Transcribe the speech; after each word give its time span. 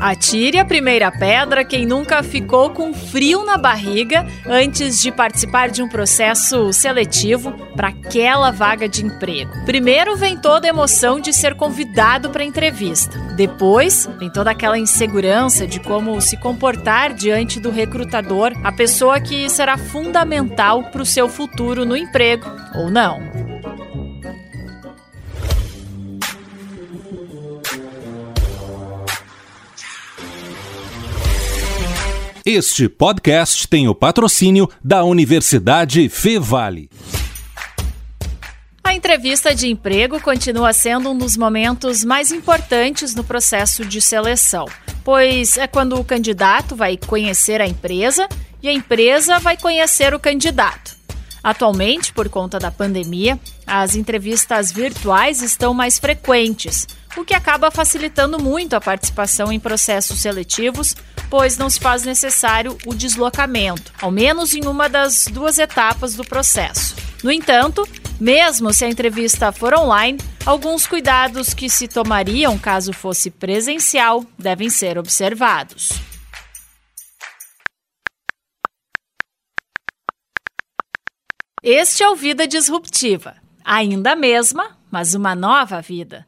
Atire 0.00 0.58
a 0.58 0.64
primeira 0.64 1.10
pedra 1.10 1.64
quem 1.64 1.84
nunca 1.84 2.22
ficou 2.22 2.70
com 2.70 2.94
frio 2.94 3.44
na 3.44 3.56
barriga 3.56 4.24
antes 4.46 5.00
de 5.00 5.10
participar 5.10 5.70
de 5.70 5.82
um 5.82 5.88
processo 5.88 6.72
seletivo 6.72 7.52
para 7.74 7.88
aquela 7.88 8.52
vaga 8.52 8.88
de 8.88 9.04
emprego. 9.04 9.50
Primeiro 9.64 10.16
vem 10.16 10.36
toda 10.36 10.66
a 10.66 10.70
emoção 10.70 11.18
de 11.18 11.32
ser 11.32 11.54
convidado 11.54 12.30
para 12.30 12.42
a 12.42 12.46
entrevista. 12.46 13.18
Depois 13.36 14.08
vem 14.18 14.30
toda 14.30 14.52
aquela 14.52 14.78
insegurança 14.78 15.66
de 15.66 15.80
como 15.80 16.20
se 16.20 16.36
comportar 16.36 17.12
diante 17.12 17.58
do 17.58 17.70
recrutador, 17.70 18.52
a 18.62 18.70
pessoa 18.70 19.20
que 19.20 19.48
será 19.50 19.76
fundamental 19.76 20.84
para 20.90 21.02
o 21.02 21.06
seu 21.06 21.28
futuro 21.28 21.84
no 21.84 21.96
emprego 21.96 22.46
ou 22.74 22.90
não. 22.90 23.37
Este 32.50 32.88
podcast 32.88 33.68
tem 33.68 33.88
o 33.88 33.94
patrocínio 33.94 34.70
da 34.82 35.04
Universidade 35.04 36.08
Fevale. 36.08 36.88
A 38.82 38.94
entrevista 38.94 39.54
de 39.54 39.68
emprego 39.68 40.18
continua 40.18 40.72
sendo 40.72 41.10
um 41.10 41.18
dos 41.18 41.36
momentos 41.36 42.02
mais 42.02 42.32
importantes 42.32 43.14
no 43.14 43.22
processo 43.22 43.84
de 43.84 44.00
seleção, 44.00 44.64
pois 45.04 45.58
é 45.58 45.66
quando 45.66 46.00
o 46.00 46.02
candidato 46.02 46.74
vai 46.74 46.96
conhecer 46.96 47.60
a 47.60 47.68
empresa 47.68 48.26
e 48.62 48.68
a 48.68 48.72
empresa 48.72 49.38
vai 49.38 49.58
conhecer 49.58 50.14
o 50.14 50.18
candidato. 50.18 50.96
Atualmente, 51.44 52.14
por 52.14 52.30
conta 52.30 52.58
da 52.58 52.70
pandemia, 52.70 53.38
as 53.66 53.94
entrevistas 53.94 54.72
virtuais 54.72 55.42
estão 55.42 55.74
mais 55.74 55.98
frequentes, 55.98 56.86
o 57.16 57.24
que 57.24 57.34
acaba 57.34 57.70
facilitando 57.70 58.38
muito 58.38 58.74
a 58.74 58.80
participação 58.80 59.52
em 59.52 59.58
processos 59.58 60.20
seletivos, 60.20 60.94
pois 61.30 61.58
não 61.58 61.68
se 61.68 61.80
faz 61.80 62.04
necessário 62.04 62.76
o 62.86 62.94
deslocamento, 62.94 63.92
ao 64.00 64.10
menos 64.10 64.54
em 64.54 64.66
uma 64.66 64.88
das 64.88 65.26
duas 65.26 65.58
etapas 65.58 66.14
do 66.14 66.24
processo. 66.24 66.94
No 67.22 67.32
entanto, 67.32 67.86
mesmo 68.20 68.72
se 68.72 68.84
a 68.84 68.88
entrevista 68.88 69.52
for 69.52 69.74
online, 69.74 70.18
alguns 70.44 70.86
cuidados 70.86 71.54
que 71.54 71.68
se 71.68 71.88
tomariam 71.88 72.58
caso 72.58 72.92
fosse 72.92 73.30
presencial 73.30 74.24
devem 74.38 74.70
ser 74.70 74.98
observados. 74.98 75.90
Este 81.62 82.04
é 82.04 82.08
o 82.08 82.14
Vida 82.14 82.46
Disruptiva. 82.46 83.36
Ainda 83.64 84.12
a 84.12 84.16
mesma, 84.16 84.78
mas 84.90 85.14
uma 85.14 85.34
nova 85.34 85.82
vida. 85.82 86.26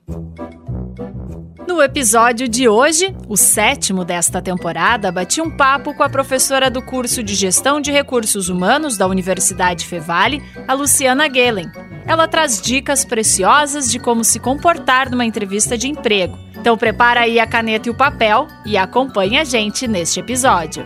No 1.71 1.81
episódio 1.81 2.49
de 2.49 2.69
hoje, 2.69 3.15
o 3.29 3.37
sétimo 3.37 4.05
desta 4.05 4.43
temporada, 4.43 5.13
bati 5.13 5.41
um 5.41 5.49
papo 5.49 5.95
com 5.95 6.03
a 6.03 6.09
professora 6.09 6.69
do 6.69 6.83
curso 6.83 7.23
de 7.23 7.33
Gestão 7.33 7.81
de 7.81 7.93
Recursos 7.93 8.49
Humanos 8.49 8.99
da 8.99 9.07
Universidade 9.07 9.87
Fevale, 9.87 10.43
a 10.67 10.75
Luciana 10.75 11.33
Gehlen. 11.33 11.71
Ela 12.05 12.27
traz 12.27 12.61
dicas 12.61 13.05
preciosas 13.05 13.89
de 13.89 14.01
como 14.01 14.25
se 14.25 14.41
comportar 14.41 15.09
numa 15.09 15.25
entrevista 15.25 15.79
de 15.79 15.87
emprego. 15.87 16.37
Então 16.57 16.77
prepara 16.77 17.21
aí 17.21 17.39
a 17.39 17.47
caneta 17.47 17.89
e 17.89 17.93
o 17.93 17.97
papel 17.97 18.49
e 18.67 18.77
acompanhe 18.77 19.39
a 19.39 19.45
gente 19.45 19.87
neste 19.87 20.19
episódio. 20.19 20.85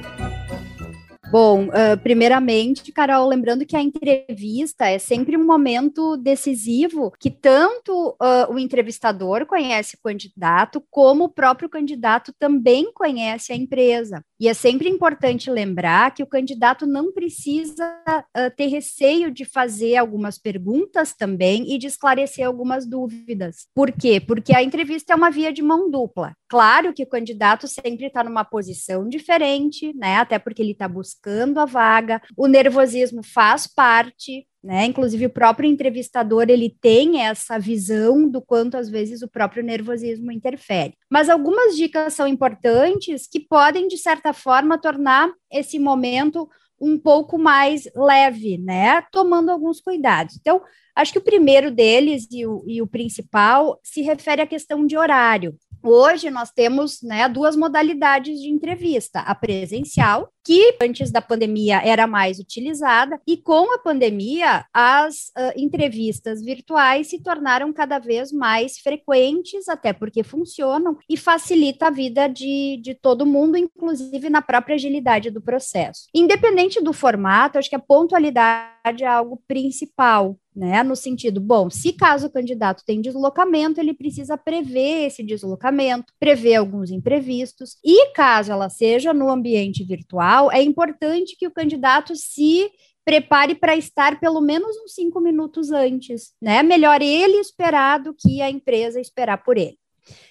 Bom, 1.34 1.64
uh, 1.64 2.00
primeiramente, 2.00 2.92
Carol, 2.92 3.26
lembrando 3.26 3.66
que 3.66 3.76
a 3.76 3.82
entrevista 3.82 4.86
é 4.86 5.00
sempre 5.00 5.36
um 5.36 5.44
momento 5.44 6.16
decisivo 6.16 7.10
que 7.18 7.28
tanto 7.28 8.10
uh, 8.10 8.52
o 8.52 8.56
entrevistador 8.56 9.44
conhece 9.44 9.96
o 9.96 10.00
candidato, 10.00 10.80
como 10.88 11.24
o 11.24 11.28
próprio 11.28 11.68
candidato 11.68 12.32
também 12.38 12.92
conhece 12.92 13.52
a 13.52 13.56
empresa. 13.56 14.22
E 14.38 14.46
é 14.46 14.54
sempre 14.54 14.88
importante 14.88 15.50
lembrar 15.50 16.14
que 16.14 16.22
o 16.22 16.26
candidato 16.26 16.86
não 16.86 17.12
precisa 17.12 17.84
uh, 18.08 18.54
ter 18.56 18.68
receio 18.68 19.28
de 19.32 19.44
fazer 19.44 19.96
algumas 19.96 20.38
perguntas 20.38 21.14
também 21.14 21.74
e 21.74 21.78
de 21.78 21.88
esclarecer 21.88 22.46
algumas 22.46 22.86
dúvidas. 22.86 23.66
Por 23.74 23.90
quê? 23.90 24.20
Porque 24.20 24.54
a 24.54 24.62
entrevista 24.62 25.12
é 25.12 25.16
uma 25.16 25.32
via 25.32 25.52
de 25.52 25.62
mão 25.62 25.90
dupla. 25.90 26.32
Claro 26.54 26.94
que 26.94 27.02
o 27.02 27.08
candidato 27.08 27.66
sempre 27.66 28.06
está 28.06 28.22
numa 28.22 28.44
posição 28.44 29.08
diferente, 29.08 29.92
né? 29.92 30.18
Até 30.18 30.38
porque 30.38 30.62
ele 30.62 30.70
está 30.70 30.86
buscando 30.86 31.58
a 31.58 31.64
vaga. 31.64 32.22
O 32.36 32.46
nervosismo 32.46 33.24
faz 33.24 33.66
parte, 33.66 34.46
né? 34.62 34.84
Inclusive 34.84 35.26
o 35.26 35.30
próprio 35.30 35.68
entrevistador 35.68 36.46
ele 36.48 36.72
tem 36.80 37.22
essa 37.22 37.58
visão 37.58 38.30
do 38.30 38.40
quanto 38.40 38.76
às 38.76 38.88
vezes 38.88 39.20
o 39.20 39.28
próprio 39.28 39.64
nervosismo 39.64 40.30
interfere. 40.30 40.94
Mas 41.10 41.28
algumas 41.28 41.74
dicas 41.74 42.12
são 42.12 42.24
importantes 42.24 43.26
que 43.26 43.40
podem 43.40 43.88
de 43.88 43.98
certa 43.98 44.32
forma 44.32 44.78
tornar 44.78 45.32
esse 45.50 45.76
momento 45.80 46.48
um 46.80 46.98
pouco 46.98 47.38
mais 47.38 47.88
leve, 47.96 48.58
né? 48.58 49.02
Tomando 49.10 49.50
alguns 49.50 49.80
cuidados. 49.80 50.36
Então, 50.36 50.60
acho 50.94 51.12
que 51.12 51.18
o 51.18 51.24
primeiro 51.24 51.70
deles 51.70 52.26
e 52.30 52.46
o, 52.46 52.64
e 52.66 52.82
o 52.82 52.86
principal 52.86 53.80
se 53.82 54.02
refere 54.02 54.42
à 54.42 54.46
questão 54.46 54.86
de 54.86 54.96
horário. 54.96 55.56
Hoje 55.86 56.30
nós 56.30 56.50
temos 56.50 57.02
né, 57.02 57.28
duas 57.28 57.54
modalidades 57.54 58.40
de 58.40 58.48
entrevista: 58.48 59.20
a 59.20 59.34
presencial, 59.34 60.30
que 60.42 60.76
antes 60.80 61.10
da 61.10 61.20
pandemia 61.20 61.82
era 61.84 62.06
mais 62.06 62.38
utilizada, 62.38 63.20
e 63.26 63.36
com 63.36 63.70
a 63.74 63.78
pandemia, 63.78 64.64
as 64.72 65.26
uh, 65.36 65.52
entrevistas 65.54 66.42
virtuais 66.42 67.08
se 67.08 67.22
tornaram 67.22 67.70
cada 67.70 67.98
vez 67.98 68.32
mais 68.32 68.78
frequentes, 68.78 69.68
até 69.68 69.92
porque 69.92 70.22
funcionam 70.22 70.96
e 71.06 71.18
facilita 71.18 71.88
a 71.88 71.90
vida 71.90 72.28
de, 72.28 72.80
de 72.82 72.94
todo 72.94 73.26
mundo, 73.26 73.58
inclusive 73.58 74.30
na 74.30 74.40
própria 74.40 74.76
agilidade 74.76 75.30
do 75.30 75.42
processo. 75.42 76.08
Independente 76.14 76.82
do 76.82 76.94
formato, 76.94 77.58
acho 77.58 77.68
que 77.68 77.76
a 77.76 77.78
pontualidade 77.78 79.04
é 79.04 79.06
algo 79.06 79.42
principal 79.46 80.38
né? 80.54 80.82
No 80.82 80.94
sentido, 80.94 81.40
bom, 81.40 81.68
se 81.68 81.92
caso 81.92 82.26
o 82.26 82.30
candidato 82.30 82.84
tem 82.86 83.00
deslocamento, 83.00 83.80
ele 83.80 83.92
precisa 83.92 84.36
prever 84.36 85.06
esse 85.06 85.22
deslocamento, 85.22 86.12
prever 86.20 86.56
alguns 86.56 86.90
imprevistos, 86.90 87.76
e 87.84 88.12
caso 88.12 88.52
ela 88.52 88.68
seja 88.68 89.12
no 89.12 89.28
ambiente 89.28 89.82
virtual, 89.82 90.52
é 90.52 90.62
importante 90.62 91.36
que 91.36 91.46
o 91.46 91.52
candidato 91.52 92.14
se 92.14 92.70
prepare 93.04 93.54
para 93.54 93.76
estar 93.76 94.18
pelo 94.18 94.40
menos 94.40 94.76
uns 94.78 94.94
cinco 94.94 95.20
minutos 95.20 95.70
antes, 95.70 96.32
né? 96.40 96.62
Melhor 96.62 97.02
ele 97.02 97.36
esperar 97.36 97.98
do 97.98 98.14
que 98.14 98.40
a 98.40 98.50
empresa 98.50 99.00
esperar 99.00 99.42
por 99.44 99.58
ele. 99.58 99.78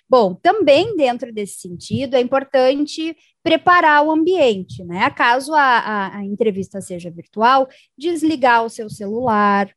Bom, 0.09 0.35
também 0.35 0.95
dentro 0.95 1.33
desse 1.33 1.59
sentido, 1.59 2.15
é 2.15 2.21
importante 2.21 3.15
preparar 3.41 4.05
o 4.05 4.11
ambiente, 4.11 4.83
né? 4.83 5.09
Caso 5.11 5.53
a, 5.53 5.61
a, 5.61 6.17
a 6.17 6.25
entrevista 6.25 6.81
seja 6.81 7.11
virtual, 7.11 7.67
desligar 7.97 8.63
o 8.63 8.69
seu 8.69 8.89
celular, 8.89 9.69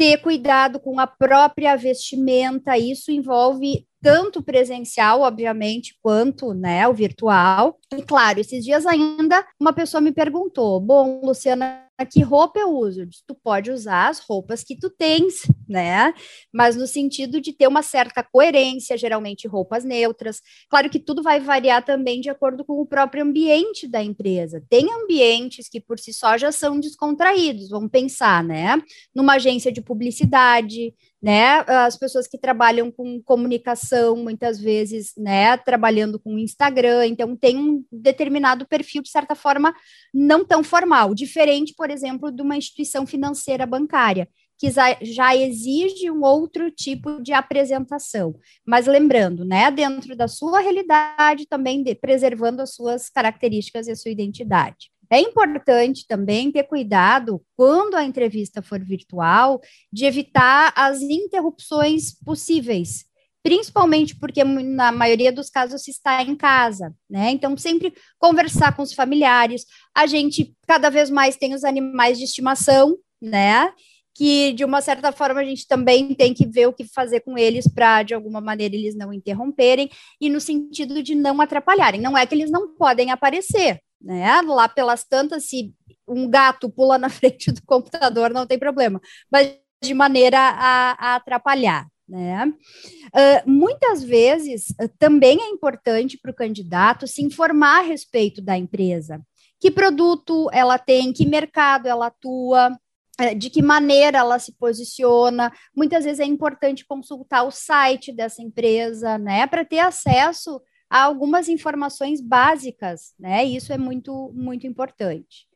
ter 0.00 0.16
cuidado 0.16 0.80
com 0.80 0.98
a 0.98 1.06
própria 1.06 1.76
vestimenta, 1.76 2.78
isso 2.78 3.12
envolve 3.12 3.86
tanto 4.02 4.42
presencial, 4.42 5.20
obviamente, 5.20 5.94
quanto 6.02 6.54
né, 6.54 6.88
o 6.88 6.94
virtual. 6.94 7.78
E 7.94 8.00
claro, 8.00 8.40
esses 8.40 8.64
dias 8.64 8.86
ainda 8.86 9.46
uma 9.60 9.74
pessoa 9.74 10.00
me 10.00 10.10
perguntou: 10.10 10.80
bom, 10.80 11.20
Luciana, 11.22 11.84
que 12.06 12.22
roupa 12.22 12.58
eu 12.58 12.70
uso? 12.70 13.06
Tu 13.26 13.34
pode 13.34 13.70
usar 13.70 14.08
as 14.08 14.20
roupas 14.20 14.64
que 14.64 14.76
tu 14.76 14.88
tens, 14.90 15.42
né? 15.68 16.14
Mas 16.52 16.76
no 16.76 16.86
sentido 16.86 17.40
de 17.40 17.52
ter 17.52 17.66
uma 17.66 17.82
certa 17.82 18.22
coerência, 18.22 18.96
geralmente 18.96 19.46
roupas 19.46 19.84
neutras. 19.84 20.40
Claro 20.68 20.88
que 20.88 20.98
tudo 20.98 21.22
vai 21.22 21.40
variar 21.40 21.84
também 21.84 22.20
de 22.20 22.30
acordo 22.30 22.64
com 22.64 22.80
o 22.80 22.86
próprio 22.86 23.22
ambiente 23.22 23.86
da 23.86 24.02
empresa. 24.02 24.62
Tem 24.68 24.86
ambientes 24.92 25.68
que 25.68 25.80
por 25.80 25.98
si 25.98 26.12
só 26.12 26.38
já 26.38 26.50
são 26.50 26.80
descontraídos, 26.80 27.68
vamos 27.68 27.90
pensar, 27.90 28.42
né? 28.42 28.80
Numa 29.14 29.34
agência 29.34 29.70
de 29.70 29.82
publicidade, 29.82 30.94
né? 31.22 31.64
As 31.66 31.96
pessoas 31.96 32.26
que 32.26 32.38
trabalham 32.38 32.90
com 32.90 33.22
comunicação, 33.22 34.16
muitas 34.16 34.58
vezes, 34.58 35.12
né, 35.16 35.56
trabalhando 35.58 36.18
com 36.18 36.38
Instagram, 36.38 37.06
então 37.06 37.36
tem 37.36 37.56
um 37.58 37.84
determinado 37.92 38.66
perfil, 38.66 39.02
de 39.02 39.10
certa 39.10 39.34
forma, 39.34 39.74
não 40.14 40.44
tão 40.44 40.64
formal, 40.64 41.14
diferente, 41.14 41.74
por 41.76 41.90
exemplo, 41.90 42.30
de 42.30 42.42
uma 42.42 42.56
instituição 42.56 43.06
financeira 43.06 43.66
bancária, 43.66 44.28
que 44.58 44.70
já 45.02 45.34
exige 45.34 46.10
um 46.10 46.22
outro 46.22 46.70
tipo 46.70 47.22
de 47.22 47.32
apresentação. 47.32 48.34
Mas 48.66 48.86
lembrando, 48.86 49.44
né, 49.44 49.70
dentro 49.70 50.14
da 50.14 50.28
sua 50.28 50.60
realidade, 50.60 51.46
também 51.46 51.82
de, 51.82 51.94
preservando 51.94 52.60
as 52.60 52.74
suas 52.74 53.08
características 53.08 53.88
e 53.88 53.92
a 53.92 53.96
sua 53.96 54.10
identidade. 54.10 54.90
É 55.10 55.20
importante 55.20 56.06
também 56.06 56.52
ter 56.52 56.62
cuidado, 56.62 57.42
quando 57.56 57.96
a 57.96 58.04
entrevista 58.04 58.62
for 58.62 58.78
virtual, 58.78 59.60
de 59.92 60.04
evitar 60.04 60.72
as 60.76 61.02
interrupções 61.02 62.12
possíveis, 62.24 63.04
principalmente 63.42 64.14
porque 64.14 64.44
na 64.44 64.92
maioria 64.92 65.32
dos 65.32 65.50
casos 65.50 65.82
se 65.82 65.90
está 65.90 66.22
em 66.22 66.36
casa, 66.36 66.94
né? 67.08 67.30
Então, 67.30 67.56
sempre 67.56 67.92
conversar 68.18 68.76
com 68.76 68.82
os 68.82 68.92
familiares. 68.92 69.64
A 69.94 70.06
gente 70.06 70.54
cada 70.66 70.88
vez 70.90 71.10
mais 71.10 71.36
tem 71.36 71.54
os 71.54 71.64
animais 71.64 72.16
de 72.16 72.24
estimação, 72.24 72.96
né? 73.20 73.72
Que 74.14 74.52
de 74.52 74.64
uma 74.64 74.80
certa 74.80 75.10
forma 75.10 75.40
a 75.40 75.44
gente 75.44 75.66
também 75.66 76.14
tem 76.14 76.32
que 76.34 76.46
ver 76.46 76.66
o 76.68 76.72
que 76.72 76.84
fazer 76.84 77.20
com 77.20 77.36
eles 77.36 77.66
para 77.66 78.02
de 78.02 78.14
alguma 78.14 78.40
maneira 78.40 78.76
eles 78.76 78.94
não 78.94 79.12
interromperem 79.12 79.90
e 80.20 80.28
no 80.28 80.40
sentido 80.40 81.02
de 81.02 81.14
não 81.16 81.40
atrapalharem. 81.40 82.00
Não 82.00 82.16
é 82.16 82.26
que 82.26 82.34
eles 82.34 82.50
não 82.50 82.74
podem 82.74 83.10
aparecer, 83.10 83.80
né? 84.00 84.40
Lá 84.42 84.68
pelas 84.68 85.04
tantas, 85.04 85.44
se 85.48 85.74
um 86.08 86.28
gato 86.28 86.70
pula 86.70 86.98
na 86.98 87.08
frente 87.10 87.52
do 87.52 87.62
computador, 87.62 88.30
não 88.30 88.46
tem 88.46 88.58
problema, 88.58 89.00
mas 89.30 89.56
de 89.82 89.94
maneira 89.94 90.38
a, 90.38 90.96
a 90.98 91.14
atrapalhar. 91.16 91.86
Né? 92.08 92.44
Uh, 92.46 93.48
muitas 93.50 94.02
vezes 94.02 94.70
uh, 94.70 94.90
também 94.98 95.40
é 95.40 95.48
importante 95.48 96.18
para 96.18 96.32
o 96.32 96.34
candidato 96.34 97.06
se 97.06 97.22
informar 97.22 97.78
a 97.78 97.86
respeito 97.86 98.42
da 98.42 98.58
empresa. 98.58 99.22
Que 99.60 99.70
produto 99.70 100.50
ela 100.52 100.76
tem, 100.76 101.12
que 101.12 101.24
mercado 101.24 101.86
ela 101.86 102.08
atua, 102.08 102.76
uh, 103.20 103.34
de 103.36 103.48
que 103.48 103.62
maneira 103.62 104.18
ela 104.18 104.40
se 104.40 104.52
posiciona. 104.58 105.52
Muitas 105.74 106.04
vezes 106.04 106.18
é 106.18 106.24
importante 106.24 106.84
consultar 106.84 107.44
o 107.44 107.50
site 107.52 108.12
dessa 108.12 108.42
empresa, 108.42 109.16
né, 109.16 109.46
para 109.46 109.64
ter 109.64 109.78
acesso 109.78 110.60
a 110.90 111.04
algumas 111.04 111.48
informações 111.48 112.20
básicas, 112.20 113.14
né? 113.18 113.44
Isso 113.44 113.72
é 113.72 113.78
muito, 113.78 114.32
muito 114.34 114.66
importante. 114.66 115.46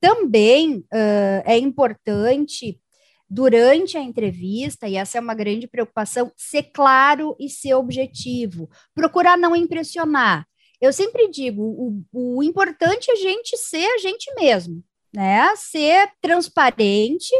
Também 0.00 0.84
é 1.44 1.58
importante 1.58 2.80
durante 3.28 3.98
a 3.98 4.00
entrevista, 4.00 4.88
e 4.88 4.96
essa 4.96 5.18
é 5.18 5.20
uma 5.20 5.34
grande 5.34 5.66
preocupação, 5.66 6.32
ser 6.36 6.70
claro 6.72 7.36
e 7.38 7.48
ser 7.48 7.74
objetivo, 7.74 8.70
procurar 8.94 9.36
não 9.36 9.54
impressionar. 9.54 10.46
Eu 10.80 10.92
sempre 10.92 11.28
digo, 11.28 11.62
o, 11.62 12.36
o 12.38 12.42
importante 12.42 13.10
é 13.10 13.14
a 13.14 13.16
gente 13.16 13.56
ser 13.56 13.84
a 13.84 13.98
gente 13.98 14.32
mesmo, 14.34 14.82
né? 15.12 15.54
Ser 15.56 16.10
transparente, 16.22 17.34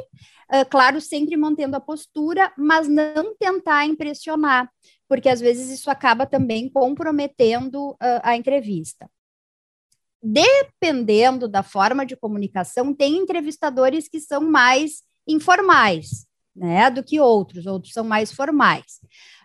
uh, 0.53 0.69
claro, 0.69 1.01
sempre 1.01 1.37
mantendo 1.37 1.77
a 1.77 1.81
postura, 1.81 2.53
mas 2.59 2.89
não 2.89 3.35
tentar 3.39 3.87
impressionar, 3.87 4.69
porque 5.09 5.29
às 5.29 5.41
vezes 5.41 5.71
isso 5.71 5.91
acaba 5.91 6.27
também 6.27 6.69
comprometendo 6.69 7.93
uh, 7.93 8.21
a 8.23 8.37
entrevista. 8.37 9.11
Dependendo 10.23 11.49
da 11.49 11.63
forma 11.63 12.05
de 12.05 12.17
comunicação, 12.17 12.93
tem 12.93 13.17
entrevistadores 13.17 14.09
que 14.09 14.21
são 14.21 14.43
mais 14.43 15.03
informais, 15.27 16.27
né, 16.55 16.91
do 16.91 17.03
que 17.03 17.21
outros, 17.21 17.67
outros 17.67 17.93
são 17.93 18.05
mais 18.05 18.33
formais. 18.33 19.01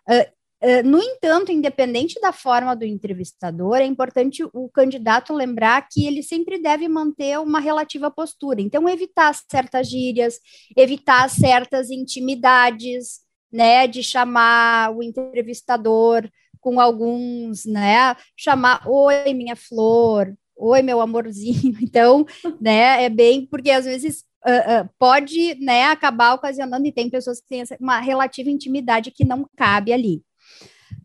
Uh, 0.10 0.68
uh, 0.68 0.84
no 0.84 1.00
entanto, 1.00 1.52
independente 1.52 2.20
da 2.20 2.34
forma 2.34 2.76
do 2.76 2.84
entrevistador, 2.84 3.78
é 3.78 3.86
importante 3.86 4.44
o 4.52 4.68
candidato 4.68 5.32
lembrar 5.32 5.88
que 5.90 6.06
ele 6.06 6.24
sempre 6.24 6.58
deve 6.58 6.88
manter 6.90 7.40
uma 7.40 7.60
relativa 7.60 8.10
postura. 8.10 8.60
Então, 8.60 8.90
evitar 8.90 9.34
certas 9.50 9.88
gírias, 9.88 10.40
evitar 10.76 11.30
certas 11.30 11.92
intimidades, 11.92 13.24
né, 13.54 13.88
de 13.88 14.02
chamar 14.02 14.92
o 14.96 15.04
entrevistador 15.04 16.28
com 16.60 16.80
alguns, 16.80 17.66
né, 17.66 18.16
chamar, 18.36 18.88
oi, 18.88 19.34
minha 19.34 19.56
flor, 19.56 20.34
oi, 20.58 20.82
meu 20.82 21.00
amorzinho. 21.00 21.78
Então, 21.84 22.26
né, 22.60 23.04
é 23.04 23.10
bem, 23.10 23.46
porque 23.46 23.70
às 23.70 23.86
vezes 23.86 24.26
uh, 24.46 24.84
uh, 24.84 24.90
pode 24.98 25.56
né, 25.56 25.86
acabar 25.86 26.34
ocasionando, 26.34 26.88
e 26.88 26.92
tem 26.92 27.10
pessoas 27.10 27.40
que 27.40 27.48
têm 27.48 27.64
uma 27.80 28.00
relativa 28.00 28.50
intimidade 28.50 29.12
que 29.12 29.24
não 29.24 29.48
cabe 29.56 29.94
ali. 29.94 30.24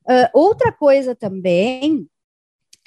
Uh, 0.08 0.30
outra 0.32 0.72
coisa 0.72 1.14
também 1.14 2.08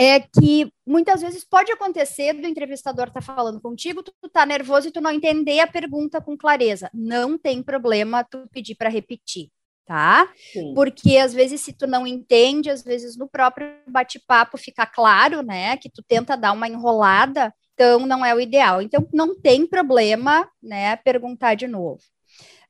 é 0.01 0.19
que 0.19 0.71
muitas 0.85 1.21
vezes 1.21 1.43
pode 1.43 1.71
acontecer 1.71 2.33
do 2.33 2.47
entrevistador 2.47 3.07
estar 3.07 3.19
tá 3.19 3.35
falando 3.35 3.61
contigo, 3.61 4.01
tu, 4.01 4.11
tá 4.31 4.45
nervoso 4.45 4.87
e 4.87 4.91
tu 4.91 4.99
não 4.99 5.11
entender 5.11 5.59
a 5.59 5.67
pergunta 5.67 6.19
com 6.19 6.35
clareza. 6.35 6.89
Não 6.91 7.37
tem 7.37 7.61
problema 7.61 8.23
tu 8.23 8.47
pedir 8.51 8.73
para 8.73 8.89
repetir, 8.89 9.49
tá? 9.85 10.27
Sim. 10.51 10.73
Porque 10.73 11.17
às 11.17 11.33
vezes 11.33 11.61
se 11.61 11.71
tu 11.73 11.85
não 11.85 12.07
entende, 12.07 12.69
às 12.69 12.81
vezes 12.81 13.15
no 13.15 13.29
próprio 13.29 13.67
bate-papo 13.87 14.57
fica 14.57 14.87
claro, 14.87 15.43
né, 15.43 15.77
que 15.77 15.89
tu 15.89 16.01
tenta 16.01 16.35
dar 16.35 16.51
uma 16.51 16.67
enrolada 16.67 17.53
então 17.73 18.05
não 18.05 18.23
é 18.23 18.33
o 18.35 18.39
ideal. 18.39 18.81
Então 18.81 19.07
não 19.11 19.39
tem 19.39 19.65
problema, 19.65 20.47
né, 20.61 20.95
perguntar 20.97 21.55
de 21.55 21.67
novo. 21.67 22.01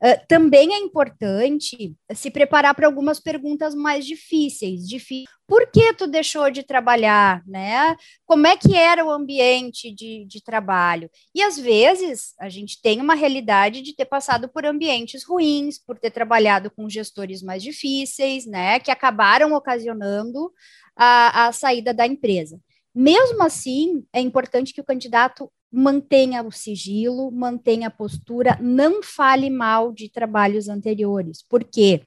Uh, 0.02 0.18
também 0.26 0.74
é 0.74 0.78
importante 0.78 1.94
se 2.12 2.28
preparar 2.28 2.74
para 2.74 2.88
algumas 2.88 3.20
perguntas 3.20 3.72
mais 3.72 4.04
difíceis. 4.04 4.88
Difí 4.88 5.22
Por 5.46 5.70
que 5.70 5.94
tu 5.94 6.08
deixou 6.08 6.50
de 6.50 6.64
trabalhar, 6.64 7.40
né? 7.46 7.96
Como 8.26 8.44
é 8.48 8.56
que 8.56 8.74
era 8.74 9.04
o 9.04 9.10
ambiente 9.10 9.94
de, 9.94 10.24
de 10.26 10.42
trabalho? 10.42 11.08
E 11.32 11.40
às 11.40 11.56
vezes 11.56 12.34
a 12.40 12.48
gente 12.48 12.82
tem 12.82 13.00
uma 13.00 13.14
realidade 13.14 13.80
de 13.80 13.94
ter 13.94 14.06
passado 14.06 14.48
por 14.48 14.66
ambientes 14.66 15.22
ruins, 15.22 15.78
por 15.78 15.96
ter 15.96 16.10
trabalhado 16.10 16.68
com 16.68 16.88
gestores 16.88 17.40
mais 17.40 17.62
difíceis, 17.62 18.44
né? 18.44 18.80
Que 18.80 18.90
acabaram 18.90 19.52
ocasionando 19.52 20.52
a, 20.96 21.46
a 21.46 21.52
saída 21.52 21.94
da 21.94 22.06
empresa. 22.06 22.60
Mesmo 22.92 23.42
assim, 23.42 24.04
é 24.12 24.20
importante 24.20 24.74
que 24.74 24.80
o 24.80 24.84
candidato 24.84 25.50
mantenha 25.72 26.42
o 26.42 26.52
sigilo, 26.52 27.30
mantenha 27.30 27.88
a 27.88 27.90
postura, 27.90 28.58
não 28.60 29.02
fale 29.02 29.48
mal 29.48 29.92
de 29.92 30.10
trabalhos 30.10 30.68
anteriores, 30.68 31.42
porque 31.48 32.02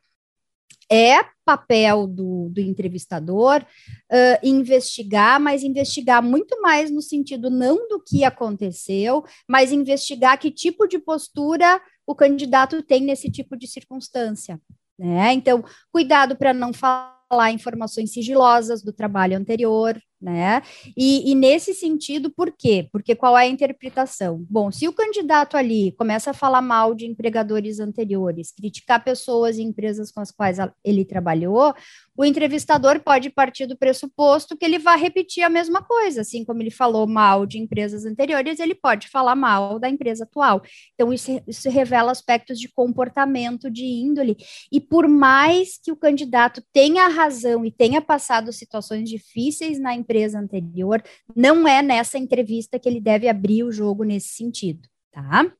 é 0.92 1.24
papel 1.44 2.08
do, 2.08 2.50
do 2.50 2.62
entrevistador 2.62 3.62
uh, 3.64 4.48
investigar, 4.48 5.40
mas 5.40 5.64
investigar 5.64 6.22
muito 6.22 6.62
mais 6.62 6.92
no 6.92 7.02
sentido 7.02 7.50
não 7.50 7.88
do 7.88 8.00
que 8.00 8.24
aconteceu, 8.24 9.24
mas 9.48 9.72
investigar 9.72 10.40
que 10.40 10.52
tipo 10.52 10.88
de 10.88 11.00
postura 11.00 11.82
o 12.06 12.16
candidato 12.16 12.84
tem 12.84 13.02
nesse 13.02 13.32
tipo 13.32 13.58
de 13.58 13.68
circunstância. 13.68 14.60
Né? 14.98 15.34
Então, 15.34 15.64
cuidado 15.92 16.36
para 16.36 16.54
não 16.54 16.72
falar 16.72 17.52
informações 17.52 18.12
sigilosas 18.12 18.84
do 18.84 18.94
trabalho 18.94 19.38
anterior, 19.38 20.00
né? 20.22 20.62
E, 20.98 21.32
e, 21.32 21.36
nesse 21.36 21.74
sentido, 21.74 22.32
por 22.32 22.52
quê? 22.52 22.88
Porque 22.92 23.16
qual 23.16 23.38
é 23.38 23.44
a 23.44 23.48
interpretação? 23.48 24.44
Bom, 24.50 24.72
se 24.72 24.88
o 24.88 24.94
candidato 24.94 25.58
ali 25.58 25.92
começa 25.94 26.32
a 26.32 26.34
falar 26.34 26.62
mal 26.62 26.96
de 26.96 27.06
empregadores 27.06 27.80
anteriores, 27.80 28.52
criticar 28.52 29.04
pessoas 29.04 29.58
e 29.58 29.62
empresas 29.62 30.12
com 30.12 30.22
as 30.22 30.32
quais 30.32 30.58
ele 30.84 31.06
trabalhou, 31.06 31.74
o 32.18 32.24
entrevistador 32.24 33.02
pode 33.02 33.30
partir 33.30 33.66
do 33.66 33.78
pressuposto 33.78 34.58
que 34.58 34.64
ele 34.64 34.80
vai 34.80 34.98
repetir 34.98 35.44
a 35.44 35.50
mesma 35.50 35.84
coisa, 35.84 36.22
assim 36.22 36.46
como 36.46 36.62
ele 36.62 36.72
falou 36.72 37.06
mal 37.06 37.46
de 37.46 37.60
empresas 37.60 38.06
anteriores, 38.06 38.60
ele 38.60 38.74
pode 38.74 39.10
falar 39.10 39.36
mal 39.36 39.78
da 39.78 39.90
empresa 39.90 40.24
atual. 40.24 40.62
Então, 40.94 41.14
isso, 41.14 41.30
isso 41.48 41.70
revela 41.70 42.12
aspectos 42.12 42.60
de 42.60 42.72
comportamento, 42.72 43.70
de 43.70 43.84
índole, 43.84 44.38
e 44.72 44.80
por 44.80 45.08
mais 45.08 45.78
que 45.78 45.92
o 45.92 45.96
candidato 45.96 46.64
tenha 46.72 47.08
razão 47.08 47.66
e 47.66 47.72
tenha 47.72 48.02
passado 48.02 48.52
situações 48.52 49.10
difíceis 49.10 49.80
na 49.80 49.94
empresa 50.06 50.40
anterior, 50.40 51.04
não 51.36 51.68
é 51.68 51.82
nessa 51.82 52.18
entrevista 52.18 52.78
que 52.78 52.88
ele 52.88 53.02
deve 53.02 53.28
abrir 53.28 53.64
o 53.64 53.72
jogo 53.72 54.04
nesse 54.04 54.30
sentido, 54.30 54.88
tá? 55.12 55.52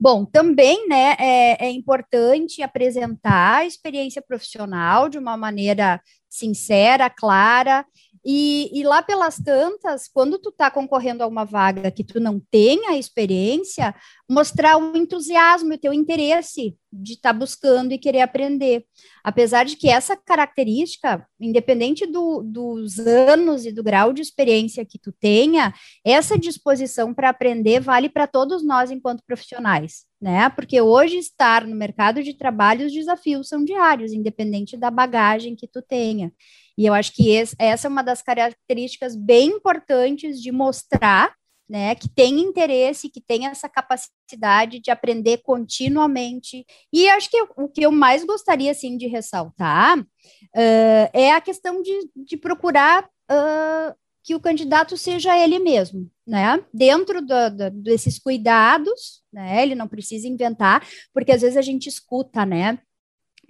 Bom, 0.00 0.24
também 0.24 0.88
né, 0.88 1.16
é, 1.18 1.66
é, 1.66 1.70
importante 1.70 2.62
apresentar 2.62 3.58
a 3.58 3.66
experiência 3.66 4.22
profissional 4.22 5.08
de 5.08 5.18
uma 5.18 5.36
maneira 5.36 6.00
sincera, 6.28 7.10
clara, 7.10 7.84
e, 8.24 8.70
e 8.72 8.82
lá 8.82 9.02
pelas 9.02 9.36
tantas, 9.36 10.08
quando 10.08 10.38
tu 10.38 10.50
está 10.50 10.70
concorrendo 10.70 11.22
a 11.22 11.26
uma 11.26 11.44
vaga 11.44 11.90
que 11.90 12.04
tu 12.04 12.18
não 12.20 12.40
tem 12.50 12.86
a 12.88 12.96
experiência, 12.96 13.94
mostrar 14.28 14.76
o 14.76 14.96
entusiasmo 14.96 15.72
e 15.72 15.76
o 15.76 15.78
teu 15.78 15.92
interesse 15.92 16.76
de 16.92 17.12
estar 17.12 17.32
tá 17.32 17.38
buscando 17.38 17.92
e 17.92 17.98
querer 17.98 18.22
aprender. 18.22 18.84
Apesar 19.22 19.64
de 19.64 19.76
que 19.76 19.88
essa 19.88 20.16
característica, 20.16 21.26
independente 21.40 22.06
do, 22.06 22.42
dos 22.42 22.98
anos 22.98 23.64
e 23.64 23.72
do 23.72 23.82
grau 23.82 24.12
de 24.12 24.22
experiência 24.22 24.84
que 24.84 24.98
tu 24.98 25.12
tenha, 25.12 25.74
essa 26.04 26.38
disposição 26.38 27.12
para 27.12 27.28
aprender 27.28 27.80
vale 27.80 28.08
para 28.08 28.26
todos 28.26 28.64
nós 28.64 28.90
enquanto 28.90 29.24
profissionais, 29.26 30.07
né? 30.20 30.48
Porque 30.50 30.80
hoje 30.80 31.18
estar 31.18 31.66
no 31.66 31.76
mercado 31.76 32.22
de 32.22 32.34
trabalho, 32.34 32.86
os 32.86 32.92
desafios 32.92 33.48
são 33.48 33.64
diários, 33.64 34.12
independente 34.12 34.76
da 34.76 34.90
bagagem 34.90 35.54
que 35.54 35.68
tu 35.68 35.80
tenha. 35.80 36.32
E 36.76 36.86
eu 36.86 36.94
acho 36.94 37.12
que 37.14 37.30
esse, 37.30 37.54
essa 37.58 37.88
é 37.88 37.90
uma 37.90 38.02
das 38.02 38.22
características 38.22 39.16
bem 39.16 39.50
importantes 39.50 40.40
de 40.40 40.52
mostrar 40.52 41.32
né, 41.68 41.94
que 41.94 42.08
tem 42.08 42.40
interesse, 42.40 43.10
que 43.10 43.20
tem 43.20 43.46
essa 43.46 43.68
capacidade 43.68 44.80
de 44.80 44.90
aprender 44.90 45.38
continuamente. 45.38 46.64
E 46.90 47.08
acho 47.10 47.28
que 47.30 47.42
o 47.56 47.68
que 47.68 47.82
eu 47.82 47.92
mais 47.92 48.24
gostaria, 48.24 48.70
assim, 48.70 48.96
de 48.96 49.06
ressaltar 49.06 49.98
uh, 50.00 51.10
é 51.12 51.32
a 51.32 51.40
questão 51.40 51.82
de, 51.82 52.10
de 52.16 52.36
procurar 52.38 53.04
uh, 53.04 53.94
que 54.28 54.34
o 54.34 54.40
candidato 54.40 54.94
seja 54.94 55.42
ele 55.42 55.58
mesmo, 55.58 56.06
né? 56.26 56.62
Dentro 56.70 57.22
do, 57.22 57.48
do, 57.48 57.70
desses 57.70 58.18
cuidados, 58.18 59.22
né? 59.32 59.62
Ele 59.62 59.74
não 59.74 59.88
precisa 59.88 60.28
inventar, 60.28 60.86
porque 61.14 61.32
às 61.32 61.40
vezes 61.40 61.56
a 61.56 61.62
gente 61.62 61.88
escuta, 61.88 62.44
né? 62.44 62.78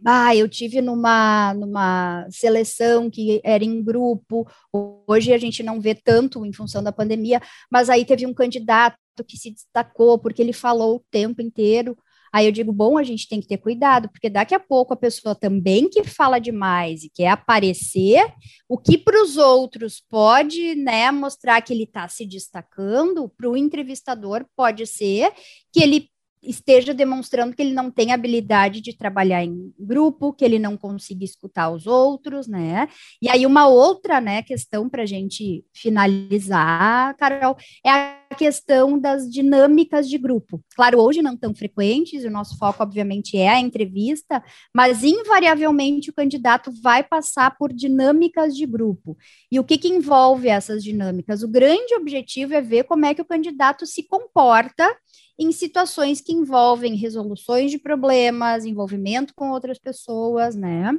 Ah, 0.06 0.36
eu 0.36 0.48
tive 0.48 0.80
numa, 0.80 1.52
numa 1.54 2.28
seleção 2.30 3.10
que 3.10 3.40
era 3.42 3.64
em 3.64 3.82
grupo, 3.82 4.46
hoje 4.72 5.32
a 5.32 5.38
gente 5.38 5.64
não 5.64 5.80
vê 5.80 5.96
tanto 5.96 6.46
em 6.46 6.52
função 6.52 6.80
da 6.80 6.92
pandemia, 6.92 7.42
mas 7.68 7.90
aí 7.90 8.04
teve 8.04 8.24
um 8.24 8.32
candidato 8.32 8.96
que 9.26 9.36
se 9.36 9.50
destacou 9.50 10.16
porque 10.16 10.40
ele 10.40 10.52
falou 10.52 10.94
o 10.94 11.04
tempo 11.10 11.42
inteiro. 11.42 11.98
Aí 12.32 12.46
eu 12.46 12.52
digo, 12.52 12.72
bom, 12.72 12.98
a 12.98 13.02
gente 13.02 13.28
tem 13.28 13.40
que 13.40 13.46
ter 13.46 13.58
cuidado, 13.58 14.08
porque 14.08 14.28
daqui 14.28 14.54
a 14.54 14.60
pouco 14.60 14.94
a 14.94 14.96
pessoa 14.96 15.34
também 15.34 15.88
que 15.88 16.04
fala 16.04 16.38
demais 16.38 17.02
e 17.04 17.10
quer 17.10 17.28
aparecer, 17.28 18.24
o 18.68 18.76
que 18.78 18.98
para 18.98 19.22
os 19.22 19.36
outros 19.36 20.02
pode, 20.08 20.74
né, 20.74 21.10
mostrar 21.10 21.60
que 21.62 21.72
ele 21.72 21.84
está 21.84 22.08
se 22.08 22.26
destacando, 22.26 23.28
para 23.28 23.48
o 23.48 23.56
entrevistador 23.56 24.44
pode 24.56 24.86
ser 24.86 25.32
que 25.72 25.82
ele 25.82 26.08
esteja 26.42 26.94
demonstrando 26.94 27.54
que 27.54 27.62
ele 27.62 27.74
não 27.74 27.90
tem 27.90 28.12
habilidade 28.12 28.80
de 28.80 28.96
trabalhar 28.96 29.44
em 29.44 29.72
grupo, 29.78 30.32
que 30.32 30.44
ele 30.44 30.58
não 30.58 30.76
consiga 30.76 31.24
escutar 31.24 31.70
os 31.70 31.86
outros, 31.86 32.46
né? 32.46 32.88
E 33.20 33.28
aí 33.28 33.44
uma 33.44 33.66
outra, 33.66 34.20
né, 34.20 34.42
questão 34.42 34.88
para 34.88 35.02
a 35.02 35.06
gente 35.06 35.64
finalizar, 35.74 37.16
Carol, 37.16 37.56
é 37.84 37.90
a 37.90 38.17
questão 38.36 38.98
das 38.98 39.28
dinâmicas 39.30 40.08
de 40.08 40.18
grupo. 40.18 40.62
Claro, 40.74 41.00
hoje 41.00 41.22
não 41.22 41.36
tão 41.36 41.54
frequentes, 41.54 42.24
o 42.24 42.30
nosso 42.30 42.56
foco, 42.58 42.82
obviamente, 42.82 43.36
é 43.36 43.48
a 43.48 43.60
entrevista, 43.60 44.42
mas 44.74 45.02
invariavelmente 45.02 46.10
o 46.10 46.14
candidato 46.14 46.70
vai 46.82 47.02
passar 47.02 47.56
por 47.56 47.72
dinâmicas 47.72 48.56
de 48.56 48.66
grupo. 48.66 49.16
E 49.50 49.58
o 49.58 49.64
que, 49.64 49.78
que 49.78 49.88
envolve 49.88 50.48
essas 50.48 50.82
dinâmicas? 50.82 51.42
O 51.42 51.48
grande 51.48 51.94
objetivo 51.94 52.54
é 52.54 52.60
ver 52.60 52.84
como 52.84 53.06
é 53.06 53.14
que 53.14 53.22
o 53.22 53.26
candidato 53.26 53.86
se 53.86 54.06
comporta 54.06 54.96
em 55.38 55.52
situações 55.52 56.20
que 56.20 56.32
envolvem 56.32 56.96
resoluções 56.96 57.70
de 57.70 57.78
problemas, 57.78 58.64
envolvimento 58.64 59.32
com 59.34 59.50
outras 59.50 59.78
pessoas, 59.78 60.56
né? 60.56 60.98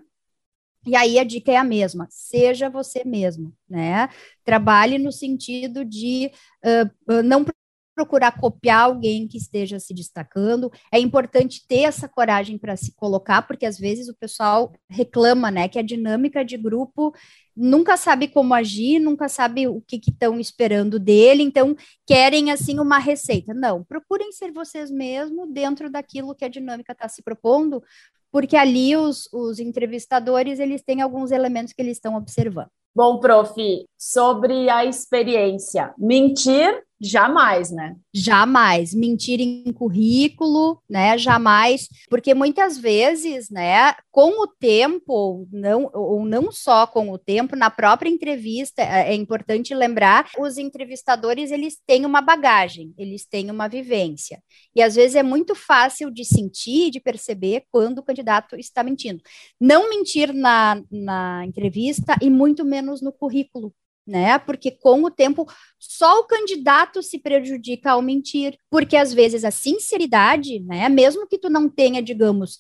E 0.86 0.96
aí 0.96 1.20
a 1.20 1.24
dica 1.24 1.52
é 1.52 1.58
a 1.58 1.64
mesma: 1.64 2.08
seja 2.10 2.70
você 2.70 3.04
mesmo, 3.04 3.54
né? 3.70 4.10
Trabalhe 4.44 4.98
no 4.98 5.12
sentido 5.12 5.84
de 5.84 6.32
uh, 6.66 7.24
não 7.24 7.46
procurar 8.00 8.32
copiar 8.40 8.86
alguém 8.86 9.28
que 9.28 9.38
esteja 9.38 9.78
se 9.78 9.94
destacando. 9.94 10.72
É 10.90 10.98
importante 10.98 11.68
ter 11.68 11.82
essa 11.82 12.08
coragem 12.08 12.58
para 12.58 12.78
se 12.78 12.94
colocar, 12.96 13.42
porque 13.42 13.66
às 13.66 13.78
vezes 13.78 14.08
o 14.08 14.16
pessoal 14.16 14.72
reclama, 14.90 15.52
né, 15.52 15.68
que 15.68 15.78
a 15.78 15.82
dinâmica 15.82 16.46
de 16.46 16.56
grupo 16.56 17.14
nunca 17.54 17.98
sabe 17.98 18.30
como 18.30 18.54
agir, 18.54 19.00
nunca 19.00 19.28
sabe 19.28 19.68
o 19.68 19.82
que 19.82 20.00
estão 20.08 20.40
esperando 20.40 20.98
dele, 20.98 21.44
então 21.44 21.76
querem 22.08 22.52
assim 22.52 22.80
uma 22.80 23.00
receita. 23.00 23.54
Não, 23.54 23.84
procurem 23.84 24.32
ser 24.32 24.54
vocês 24.54 24.90
mesmos 24.90 25.52
dentro 25.52 25.90
daquilo 25.90 26.34
que 26.34 26.46
a 26.46 26.50
dinâmica 26.50 26.94
está 26.94 27.10
se 27.10 27.22
propondo, 27.22 27.84
porque 28.32 28.56
ali 28.56 28.96
os, 28.96 29.28
os 29.34 29.60
entrevistadores 29.60 30.60
eles 30.60 30.82
têm 30.82 31.02
alguns 31.02 31.32
elementos 31.32 31.74
que 31.74 31.82
eles 31.82 31.98
estão 31.98 32.16
observando. 32.16 32.70
Bom, 32.96 33.20
prof, 33.20 33.54
sobre 34.00 34.70
a 34.70 34.86
experiência, 34.86 35.94
mentir 35.98 36.84
Jamais, 37.02 37.72
né? 37.72 37.96
Jamais. 38.14 38.94
Mentir 38.94 39.40
em 39.40 39.72
currículo, 39.72 40.82
né? 40.90 41.18
Jamais. 41.18 41.88
Porque 42.10 42.34
muitas 42.34 42.78
vezes, 42.78 43.50
né, 43.50 43.94
com 44.12 44.44
o 44.44 44.48
tempo, 44.48 45.48
não, 45.50 45.90
ou 45.94 46.26
não 46.26 46.52
só 46.52 46.86
com 46.86 47.10
o 47.10 47.18
tempo, 47.18 47.56
na 47.56 47.70
própria 47.70 48.10
entrevista, 48.10 48.82
é, 48.82 49.12
é 49.12 49.16
importante 49.16 49.74
lembrar, 49.74 50.30
os 50.38 50.58
entrevistadores, 50.58 51.52
eles 51.52 51.78
têm 51.88 52.06
uma 52.06 52.22
bagagem, 52.22 52.94
eles 52.98 53.26
têm 53.26 53.50
uma 53.50 53.70
vivência. 53.70 54.44
E 54.76 54.82
às 54.82 54.96
vezes 54.96 55.16
é 55.16 55.24
muito 55.24 55.56
fácil 55.56 56.12
de 56.12 56.26
sentir, 56.26 56.92
de 56.92 57.00
perceber 57.00 57.64
quando 57.72 58.00
o 58.00 58.04
candidato 58.04 58.58
está 58.58 58.84
mentindo. 58.84 59.22
Não 59.60 59.90
mentir 59.90 60.34
na, 60.34 60.82
na 60.92 61.46
entrevista 61.46 62.18
e 62.22 62.30
muito 62.30 62.66
menos 62.66 63.02
no 63.02 63.14
currículo, 63.14 63.74
né? 64.10 64.40
Porque 64.40 64.72
com 64.72 65.04
o 65.04 65.12
tempo 65.12 65.46
só 65.78 66.20
o 66.20 66.26
candidato 66.26 67.02
se 67.04 67.20
prejudica 67.20 67.92
ao 67.92 68.02
mentir, 68.02 68.58
porque 68.70 68.98
às 68.98 69.14
vezes 69.14 69.46
a 69.46 69.52
sinceridade, 69.52 70.60
né, 70.62 70.90
mesmo 70.90 71.28
que 71.28 71.38
tu 71.38 71.50
não 71.50 71.70
tenha, 71.70 72.02
digamos, 72.02 72.60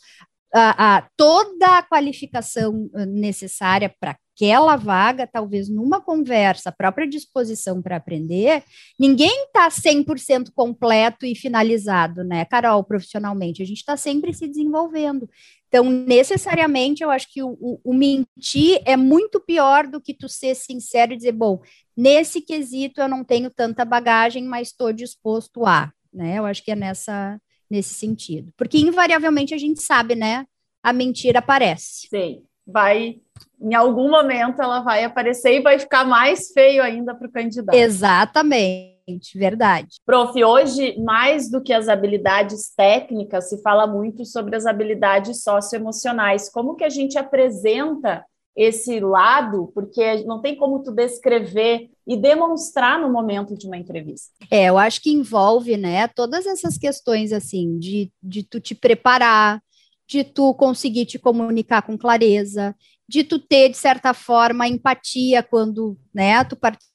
a, 0.54 0.98
a 0.98 1.10
toda 1.16 1.78
a 1.78 1.84
qualificação 1.84 2.90
uh, 2.94 3.06
necessária 3.06 3.94
para 4.00 4.18
aquela 4.36 4.78
vaga, 4.78 5.28
talvez 5.28 5.68
numa 5.70 6.00
conversa, 6.00 6.72
própria 6.72 7.06
disposição 7.06 7.82
para 7.82 7.98
aprender, 7.98 8.64
ninguém 8.98 9.46
está 9.46 9.68
100% 9.68 10.52
completo 10.56 11.26
e 11.26 11.36
finalizado, 11.36 12.24
né, 12.24 12.46
Carol, 12.46 12.84
profissionalmente. 12.84 13.62
A 13.62 13.66
gente 13.66 13.80
está 13.80 13.98
sempre 13.98 14.34
se 14.34 14.48
desenvolvendo. 14.48 15.30
Então, 15.70 15.88
necessariamente, 15.88 17.04
eu 17.04 17.12
acho 17.12 17.32
que 17.32 17.44
o, 17.44 17.50
o, 17.62 17.80
o, 17.84 17.94
mentir 17.94 18.82
é 18.86 18.98
muito 18.98 19.40
pior 19.40 19.86
do 19.86 20.02
que 20.02 20.16
tu 20.16 20.28
ser 20.28 20.56
sincero 20.56 21.14
e 21.14 21.18
dizer, 21.18 21.32
bom, 21.32 21.62
nesse 21.96 22.42
quesito 22.42 23.00
eu 23.00 23.08
não 23.08 23.24
tenho 23.24 23.52
tanta 23.52 23.86
bagagem, 23.86 24.44
mas 24.46 24.70
estou 24.70 24.92
disposto 24.92 25.68
a, 25.68 25.94
né? 26.12 26.40
Eu 26.40 26.46
acho 26.48 26.64
que 26.64 26.72
é 26.72 26.76
nessa, 26.76 27.40
nesse 27.70 27.94
sentido. 27.94 28.52
Porque, 28.58 28.80
invariavelmente, 28.80 29.54
a 29.54 29.60
gente 29.60 29.82
sabe, 29.84 30.16
né? 30.16 30.44
A 30.82 30.92
mentira 30.92 31.38
aparece. 31.38 32.08
Sim, 32.10 32.42
vai, 32.66 33.18
em 33.62 33.76
algum 33.76 34.10
momento 34.10 34.60
ela 34.60 34.80
vai 34.80 35.04
aparecer 35.04 35.54
e 35.54 35.62
vai 35.62 35.78
ficar 35.78 36.04
mais 36.04 36.52
feio 36.52 36.82
ainda 36.82 37.14
para 37.14 37.28
o 37.28 37.32
candidato. 37.32 37.76
Exatamente 37.76 38.89
verdade. 39.36 39.98
Prof, 40.06 40.44
hoje, 40.44 41.00
mais 41.00 41.50
do 41.50 41.62
que 41.62 41.74
as 41.74 41.88
habilidades 41.88 42.74
técnicas, 42.76 43.50
se 43.50 43.62
fala 43.62 43.88
muito 43.88 44.26
sobre 44.26 44.56
as 44.56 44.66
habilidades 44.66 45.44
socioemocionais. 45.44 46.50
Como 46.50 46.76
que 46.76 46.84
a 46.84 46.90
gente 46.90 47.18
apresenta 47.18 48.26
esse 48.56 49.00
lado, 49.00 49.72
porque 49.74 50.24
não 50.26 50.42
tem 50.42 50.56
como 50.56 50.84
tu 50.84 50.92
descrever 50.92 51.90
e 52.06 52.18
demonstrar 52.18 53.00
no 53.00 53.10
momento 53.10 53.56
de 53.58 53.66
uma 53.66 53.78
entrevista. 53.78 54.34
É, 54.52 54.66
eu 54.66 54.78
acho 54.78 55.02
que 55.02 55.12
envolve, 55.12 55.78
né, 55.78 56.08
todas 56.10 56.46
essas 56.46 56.78
questões, 56.78 57.32
assim, 57.32 57.80
de, 57.80 58.12
de 58.22 58.44
tu 58.44 58.60
te 58.60 58.76
preparar, 58.76 59.62
de 60.06 60.24
tu 60.24 60.54
conseguir 60.56 61.06
te 61.06 61.18
comunicar 61.18 61.84
com 61.84 61.98
clareza, 61.98 62.76
de 63.08 63.24
tu 63.24 63.40
ter, 63.40 63.70
de 63.70 63.78
certa 63.78 64.14
forma, 64.14 64.68
empatia 64.68 65.42
quando, 65.42 65.98
né, 66.14 66.44
tu 66.44 66.56
participa 66.56 66.89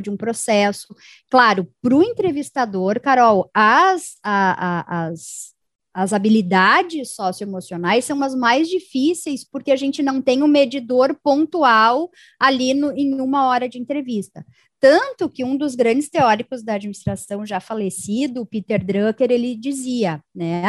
de 0.00 0.10
um 0.10 0.16
processo. 0.16 0.94
Claro, 1.30 1.68
para 1.82 1.94
o 1.94 2.02
entrevistador, 2.02 3.00
Carol, 3.00 3.50
as, 3.54 4.16
a, 4.22 4.80
a, 4.82 5.06
as, 5.06 5.54
as 5.94 6.12
habilidades 6.12 7.14
socioemocionais 7.14 8.04
são 8.04 8.22
as 8.22 8.34
mais 8.34 8.68
difíceis, 8.68 9.44
porque 9.44 9.70
a 9.70 9.76
gente 9.76 10.02
não 10.02 10.20
tem 10.20 10.42
um 10.42 10.48
medidor 10.48 11.18
pontual 11.22 12.10
ali 12.38 12.74
no, 12.74 12.92
em 12.92 13.20
uma 13.20 13.46
hora 13.46 13.68
de 13.68 13.78
entrevista. 13.78 14.44
Tanto 14.78 15.28
que 15.30 15.42
um 15.42 15.56
dos 15.56 15.74
grandes 15.74 16.10
teóricos 16.10 16.62
da 16.62 16.74
administração 16.74 17.46
já 17.46 17.60
falecido, 17.60 18.44
Peter 18.44 18.84
Drucker, 18.84 19.30
ele 19.30 19.56
dizia, 19.56 20.22
né, 20.34 20.62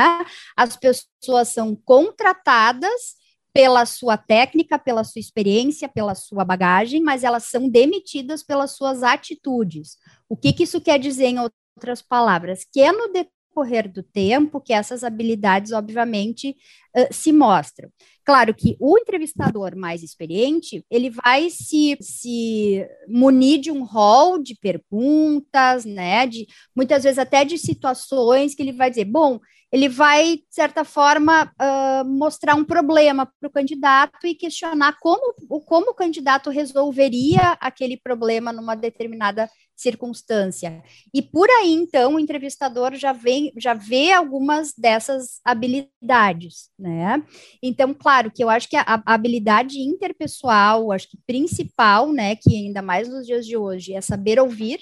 as 0.56 0.78
pessoas 0.78 1.50
são 1.50 1.76
contratadas 1.76 3.18
pela 3.58 3.88
sua 3.88 4.16
técnica, 4.18 4.78
pela 4.78 5.04
sua 5.04 5.20
experiência, 5.20 5.90
pela 5.90 6.14
sua 6.14 6.46
bagagem, 6.46 7.02
mas 7.02 7.24
elas 7.24 7.46
são 7.46 7.68
demitidas 7.68 8.44
pelas 8.44 8.76
suas 8.76 9.02
atitudes. 9.02 9.98
O 10.30 10.38
que, 10.38 10.54
que 10.54 10.62
isso 10.62 10.80
quer 10.80 11.00
dizer 11.00 11.26
em 11.26 11.40
outras 11.40 12.00
palavras? 12.00 12.64
Que 12.72 12.82
é 12.82 12.92
no 12.92 13.12
decorrer 13.12 13.92
do 13.92 14.04
tempo 14.04 14.62
que 14.62 14.72
essas 14.72 15.04
habilidades, 15.04 15.72
obviamente, 15.72 16.56
uh, 16.96 17.08
se 17.12 17.32
mostram. 17.34 17.90
Claro 18.24 18.54
que 18.54 18.78
o 18.80 18.96
entrevistador 18.96 19.76
mais 19.76 20.04
experiente, 20.04 20.86
ele 20.92 21.10
vai 21.10 21.50
se, 21.50 21.98
se 22.00 22.88
munir 23.08 23.60
de 23.60 23.72
um 23.72 23.84
rol 23.84 24.38
de 24.38 24.54
perguntas, 24.54 25.84
né, 25.84 26.28
de 26.28 26.46
muitas 26.76 27.06
vezes 27.06 27.18
até 27.18 27.44
de 27.44 27.58
situações 27.58 28.54
que 28.54 28.62
ele 28.62 28.74
vai 28.74 28.92
dizer, 28.92 29.06
bom, 29.06 29.40
ele 29.72 29.90
vai, 29.90 30.38
de 30.38 30.46
certa 30.50 30.84
forma, 30.84 31.52
uh, 31.62 32.06
mostrar 32.06 32.56
um 32.56 32.64
problema 32.64 33.26
para 33.26 33.48
o 33.48 33.52
candidato 33.52 34.26
e 34.26 34.34
questionar 34.34 34.98
como, 35.00 35.34
como 35.66 35.92
o 35.92 35.96
candidato 35.96 36.50
resolveria 36.50 37.58
aquele 37.60 37.98
problema 37.98 38.54
numa 38.54 38.76
determinada 38.76 39.50
circunstância. 39.76 40.82
E 41.14 41.22
por 41.22 41.48
aí, 41.50 41.72
então, 41.72 42.16
o 42.16 42.20
entrevistador 42.20 42.96
já, 42.96 43.14
vem, 43.14 43.54
já 43.58 43.76
vê 43.76 44.12
algumas 44.12 44.74
dessas 44.76 45.40
habilidades, 45.46 46.70
né? 46.80 47.24
Então, 47.62 47.94
claro 47.94 48.32
que 48.32 48.44
eu 48.44 48.50
acho 48.50 48.68
que 48.68 48.76
a, 48.76 48.84
a 49.06 49.14
habilidade 49.14 49.80
interpessoal, 49.80 50.92
acho 50.92 51.10
que 51.10 51.20
principal, 51.28 52.12
né, 52.12 52.36
que 52.36 52.56
ainda 52.56 52.82
mais 52.82 53.08
nos 53.08 53.28
dias 53.28 53.46
de 53.46 53.56
hoje, 53.56 53.94
é 53.94 54.02
saber 54.02 54.40
ouvir, 54.40 54.80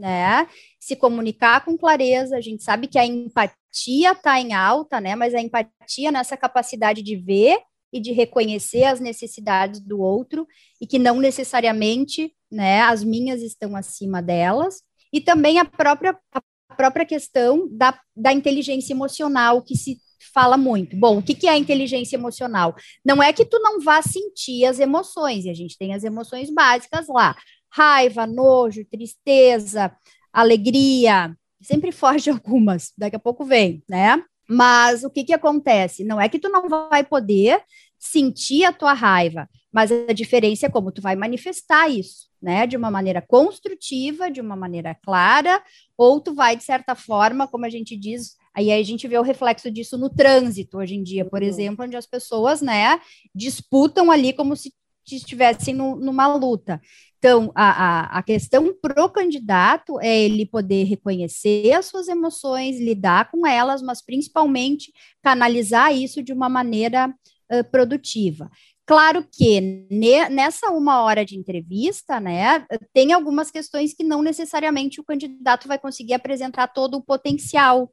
né? 0.00 0.48
Se 0.80 0.96
comunicar 0.96 1.64
com 1.64 1.76
clareza, 1.76 2.36
a 2.36 2.40
gente 2.40 2.62
sabe 2.62 2.88
que 2.88 2.98
a 2.98 3.04
empatia 3.04 4.12
está 4.12 4.40
em 4.40 4.54
alta, 4.54 5.00
né? 5.00 5.14
Mas 5.14 5.34
a 5.34 5.40
empatia 5.40 6.10
nessa 6.10 6.36
capacidade 6.36 7.02
de 7.02 7.16
ver 7.16 7.58
e 7.92 8.00
de 8.00 8.12
reconhecer 8.12 8.84
as 8.84 9.00
necessidades 9.00 9.80
do 9.80 10.00
outro 10.00 10.46
e 10.80 10.86
que 10.86 10.98
não 10.98 11.20
necessariamente, 11.20 12.32
né, 12.50 12.82
as 12.82 13.02
minhas 13.04 13.42
estão 13.42 13.76
acima 13.76 14.22
delas. 14.22 14.82
E 15.12 15.20
também 15.20 15.58
a 15.58 15.64
própria, 15.64 16.16
a 16.32 16.74
própria 16.76 17.04
questão 17.04 17.68
da, 17.70 17.98
da 18.16 18.32
inteligência 18.32 18.92
emocional 18.92 19.60
que 19.60 19.76
se 19.76 19.98
fala 20.32 20.56
muito. 20.56 20.96
Bom, 20.96 21.18
o 21.18 21.22
que, 21.22 21.34
que 21.34 21.48
é 21.48 21.56
inteligência 21.56 22.16
emocional? 22.16 22.76
Não 23.04 23.22
é 23.22 23.32
que 23.32 23.44
tu 23.44 23.58
não 23.58 23.80
vá 23.80 24.00
sentir 24.02 24.64
as 24.64 24.78
emoções, 24.78 25.44
e 25.44 25.50
a 25.50 25.54
gente 25.54 25.76
tem 25.76 25.94
as 25.94 26.04
emoções 26.04 26.48
básicas 26.48 27.08
lá: 27.08 27.36
raiva, 27.70 28.26
nojo, 28.26 28.84
tristeza, 28.84 29.94
alegria, 30.32 31.34
sempre 31.60 31.92
foge 31.92 32.30
algumas, 32.30 32.92
daqui 32.96 33.16
a 33.16 33.20
pouco 33.20 33.44
vem, 33.44 33.82
né? 33.88 34.22
Mas 34.48 35.04
o 35.04 35.10
que 35.10 35.22
que 35.22 35.32
acontece? 35.32 36.02
Não 36.02 36.20
é 36.20 36.28
que 36.28 36.38
tu 36.38 36.48
não 36.48 36.68
vai 36.68 37.04
poder 37.04 37.62
sentir 37.98 38.64
a 38.64 38.72
tua 38.72 38.92
raiva, 38.92 39.48
mas 39.72 39.92
a 39.92 40.12
diferença 40.12 40.66
é 40.66 40.70
como 40.70 40.90
tu 40.90 41.00
vai 41.00 41.14
manifestar 41.14 41.88
isso, 41.88 42.28
né? 42.42 42.66
De 42.66 42.76
uma 42.76 42.90
maneira 42.90 43.22
construtiva, 43.22 44.30
de 44.30 44.40
uma 44.40 44.56
maneira 44.56 44.92
clara, 44.94 45.62
ou 45.96 46.20
tu 46.20 46.34
vai, 46.34 46.56
de 46.56 46.64
certa 46.64 46.96
forma, 46.96 47.46
como 47.46 47.64
a 47.64 47.70
gente 47.70 47.96
diz, 47.96 48.36
aí 48.52 48.72
a 48.72 48.82
gente 48.82 49.06
vê 49.06 49.18
o 49.18 49.22
reflexo 49.22 49.70
disso 49.70 49.96
no 49.96 50.10
trânsito 50.10 50.78
hoje 50.78 50.96
em 50.96 51.02
dia, 51.02 51.24
por 51.24 51.42
uhum. 51.42 51.48
exemplo, 51.48 51.84
onde 51.84 51.96
as 51.96 52.06
pessoas, 52.06 52.60
né, 52.60 53.00
disputam 53.32 54.10
ali 54.10 54.32
como 54.32 54.56
se 54.56 54.72
estivessem 55.12 55.74
no, 55.74 55.96
numa 55.96 56.26
luta. 56.34 56.80
Então, 57.20 57.52
a, 57.54 58.14
a, 58.14 58.18
a 58.18 58.22
questão 58.22 58.74
para 58.80 59.04
o 59.04 59.10
candidato 59.10 60.00
é 60.00 60.22
ele 60.22 60.46
poder 60.46 60.84
reconhecer 60.84 61.70
as 61.72 61.84
suas 61.84 62.08
emoções, 62.08 62.80
lidar 62.80 63.30
com 63.30 63.46
elas, 63.46 63.82
mas 63.82 64.02
principalmente 64.02 64.90
canalizar 65.22 65.94
isso 65.94 66.22
de 66.22 66.32
uma 66.32 66.48
maneira 66.48 67.14
uh, 67.52 67.70
produtiva. 67.70 68.50
Claro 68.86 69.22
que 69.30 69.60
ne, 69.90 70.30
nessa 70.30 70.70
uma 70.70 71.02
hora 71.02 71.22
de 71.22 71.36
entrevista, 71.36 72.18
né, 72.18 72.64
tem 72.94 73.12
algumas 73.12 73.50
questões 73.50 73.92
que 73.92 74.02
não 74.02 74.22
necessariamente 74.22 74.98
o 74.98 75.04
candidato 75.04 75.68
vai 75.68 75.78
conseguir 75.78 76.14
apresentar 76.14 76.68
todo 76.68 76.96
o 76.96 77.02
potencial, 77.02 77.92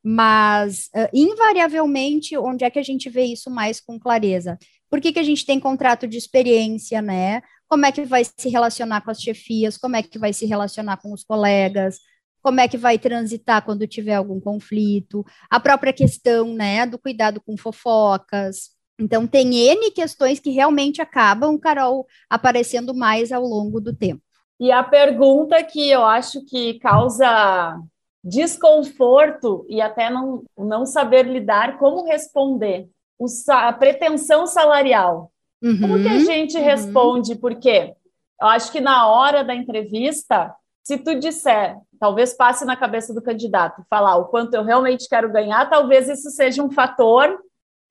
mas 0.00 0.88
uh, 0.94 1.10
invariavelmente, 1.12 2.38
onde 2.38 2.64
é 2.64 2.70
que 2.70 2.78
a 2.78 2.84
gente 2.84 3.10
vê 3.10 3.24
isso 3.24 3.50
mais 3.50 3.80
com 3.80 3.98
clareza? 3.98 4.56
Por 4.88 5.00
que, 5.00 5.12
que 5.12 5.18
a 5.18 5.24
gente 5.24 5.44
tem 5.44 5.58
contrato 5.58 6.06
de 6.06 6.16
experiência, 6.16 7.02
né? 7.02 7.42
Como 7.70 7.86
é 7.86 7.92
que 7.92 8.04
vai 8.04 8.24
se 8.24 8.48
relacionar 8.48 9.00
com 9.02 9.12
as 9.12 9.22
chefias, 9.22 9.78
como 9.78 9.94
é 9.94 10.02
que 10.02 10.18
vai 10.18 10.32
se 10.32 10.44
relacionar 10.44 10.96
com 10.96 11.12
os 11.12 11.22
colegas, 11.22 12.00
como 12.42 12.58
é 12.58 12.66
que 12.66 12.76
vai 12.76 12.98
transitar 12.98 13.64
quando 13.64 13.86
tiver 13.86 14.14
algum 14.14 14.40
conflito, 14.40 15.24
a 15.48 15.60
própria 15.60 15.92
questão, 15.92 16.52
né, 16.52 16.84
do 16.84 16.98
cuidado 16.98 17.40
com 17.40 17.56
fofocas. 17.56 18.70
Então, 18.98 19.24
tem 19.24 19.54
N 19.54 19.92
questões 19.92 20.40
que 20.40 20.50
realmente 20.50 21.00
acabam, 21.00 21.56
Carol, 21.56 22.06
aparecendo 22.28 22.92
mais 22.92 23.30
ao 23.30 23.42
longo 23.42 23.80
do 23.80 23.94
tempo. 23.94 24.20
E 24.58 24.72
a 24.72 24.82
pergunta 24.82 25.62
que 25.62 25.88
eu 25.88 26.04
acho 26.04 26.44
que 26.44 26.74
causa 26.80 27.78
desconforto 28.22 29.64
e 29.68 29.80
até 29.80 30.10
não, 30.10 30.42
não 30.58 30.84
saber 30.84 31.24
lidar, 31.24 31.78
como 31.78 32.04
responder? 32.04 32.90
O, 33.18 33.26
a 33.48 33.72
pretensão 33.72 34.46
salarial. 34.46 35.30
Uhum, 35.62 35.80
Como 35.80 36.02
que 36.02 36.08
a 36.08 36.18
gente 36.18 36.56
uhum. 36.56 36.64
responde? 36.64 37.36
Porque 37.36 37.94
eu 38.40 38.48
acho 38.48 38.72
que 38.72 38.80
na 38.80 39.06
hora 39.06 39.44
da 39.44 39.54
entrevista, 39.54 40.54
se 40.82 40.98
tu 40.98 41.14
disser, 41.18 41.76
talvez 41.98 42.32
passe 42.32 42.64
na 42.64 42.76
cabeça 42.76 43.12
do 43.12 43.22
candidato, 43.22 43.84
falar 43.88 44.16
o 44.16 44.26
quanto 44.26 44.54
eu 44.54 44.64
realmente 44.64 45.08
quero 45.08 45.30
ganhar, 45.30 45.68
talvez 45.68 46.08
isso 46.08 46.30
seja 46.30 46.62
um 46.62 46.70
fator 46.70 47.38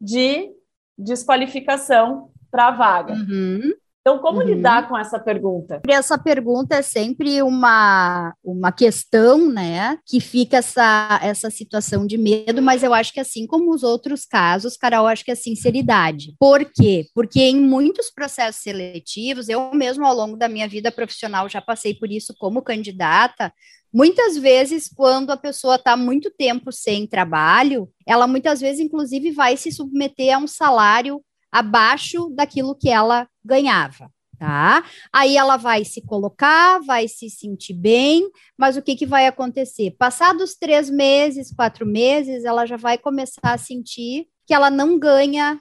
de 0.02 0.50
desqualificação 0.98 2.32
para 2.50 2.68
a 2.68 2.72
vaga. 2.72 3.14
Uhum. 3.14 3.74
Então, 4.10 4.18
como 4.18 4.40
uhum. 4.40 4.48
lidar 4.48 4.90
com 4.90 4.98
essa 4.98 5.20
pergunta? 5.20 5.80
Essa 5.88 6.18
pergunta 6.18 6.78
é 6.78 6.82
sempre 6.82 7.44
uma, 7.44 8.34
uma 8.44 8.72
questão, 8.72 9.48
né, 9.52 10.00
que 10.04 10.20
fica 10.20 10.58
essa, 10.58 11.20
essa 11.22 11.52
situação 11.52 12.08
de 12.08 12.18
medo, 12.18 12.60
mas 12.60 12.82
eu 12.82 12.92
acho 12.92 13.14
que 13.14 13.20
assim 13.20 13.46
como 13.46 13.72
os 13.72 13.84
outros 13.84 14.26
casos, 14.26 14.76
Carol, 14.76 15.04
eu 15.04 15.10
acho 15.10 15.24
que 15.24 15.30
é 15.30 15.36
sinceridade. 15.36 16.34
Por 16.40 16.66
quê? 16.66 17.06
Porque 17.14 17.40
em 17.40 17.62
muitos 17.62 18.10
processos 18.10 18.64
seletivos, 18.64 19.48
eu 19.48 19.70
mesmo 19.76 20.04
ao 20.04 20.16
longo 20.16 20.36
da 20.36 20.50
minha 20.50 20.68
vida 20.68 20.92
profissional 20.92 21.48
já 21.48 21.62
passei 21.62 21.94
por 21.94 22.12
isso 22.12 22.34
como 22.40 22.64
candidata, 22.64 23.54
Muitas 23.92 24.38
vezes, 24.38 24.88
quando 24.88 25.32
a 25.32 25.38
pessoa 25.38 25.76
está 25.76 25.98
muito 25.98 26.30
tempo 26.30 26.72
sem 26.72 27.08
trabalho, 27.08 27.90
ela 28.08 28.28
muitas 28.28 28.62
vezes, 28.62 28.80
inclusive, 28.80 29.32
vai 29.32 29.58
se 29.58 29.72
submeter 29.72 30.36
a 30.36 30.38
um 30.38 30.46
salário 30.46 31.24
abaixo 31.52 32.30
daquilo 32.36 32.76
que 32.76 32.90
ela 32.90 33.28
ganhava, 33.44 34.12
tá? 34.38 34.84
Aí 35.12 35.38
ela 35.38 35.58
vai 35.58 35.84
se 35.84 36.02
colocar, 36.02 36.80
vai 36.80 37.08
se 37.08 37.30
sentir 37.30 37.74
bem, 37.74 38.30
mas 38.58 38.78
o 38.78 38.82
que, 38.82 38.96
que 38.96 39.06
vai 39.06 39.28
acontecer? 39.28 39.96
Passados 39.98 40.56
três 40.56 40.90
meses, 40.90 41.54
quatro 41.54 41.86
meses, 41.86 42.46
ela 42.46 42.66
já 42.66 42.78
vai 42.78 42.98
começar 42.98 43.54
a 43.54 43.58
sentir 43.58 44.28
que 44.46 44.54
ela 44.54 44.70
não 44.70 44.98
ganha 44.98 45.60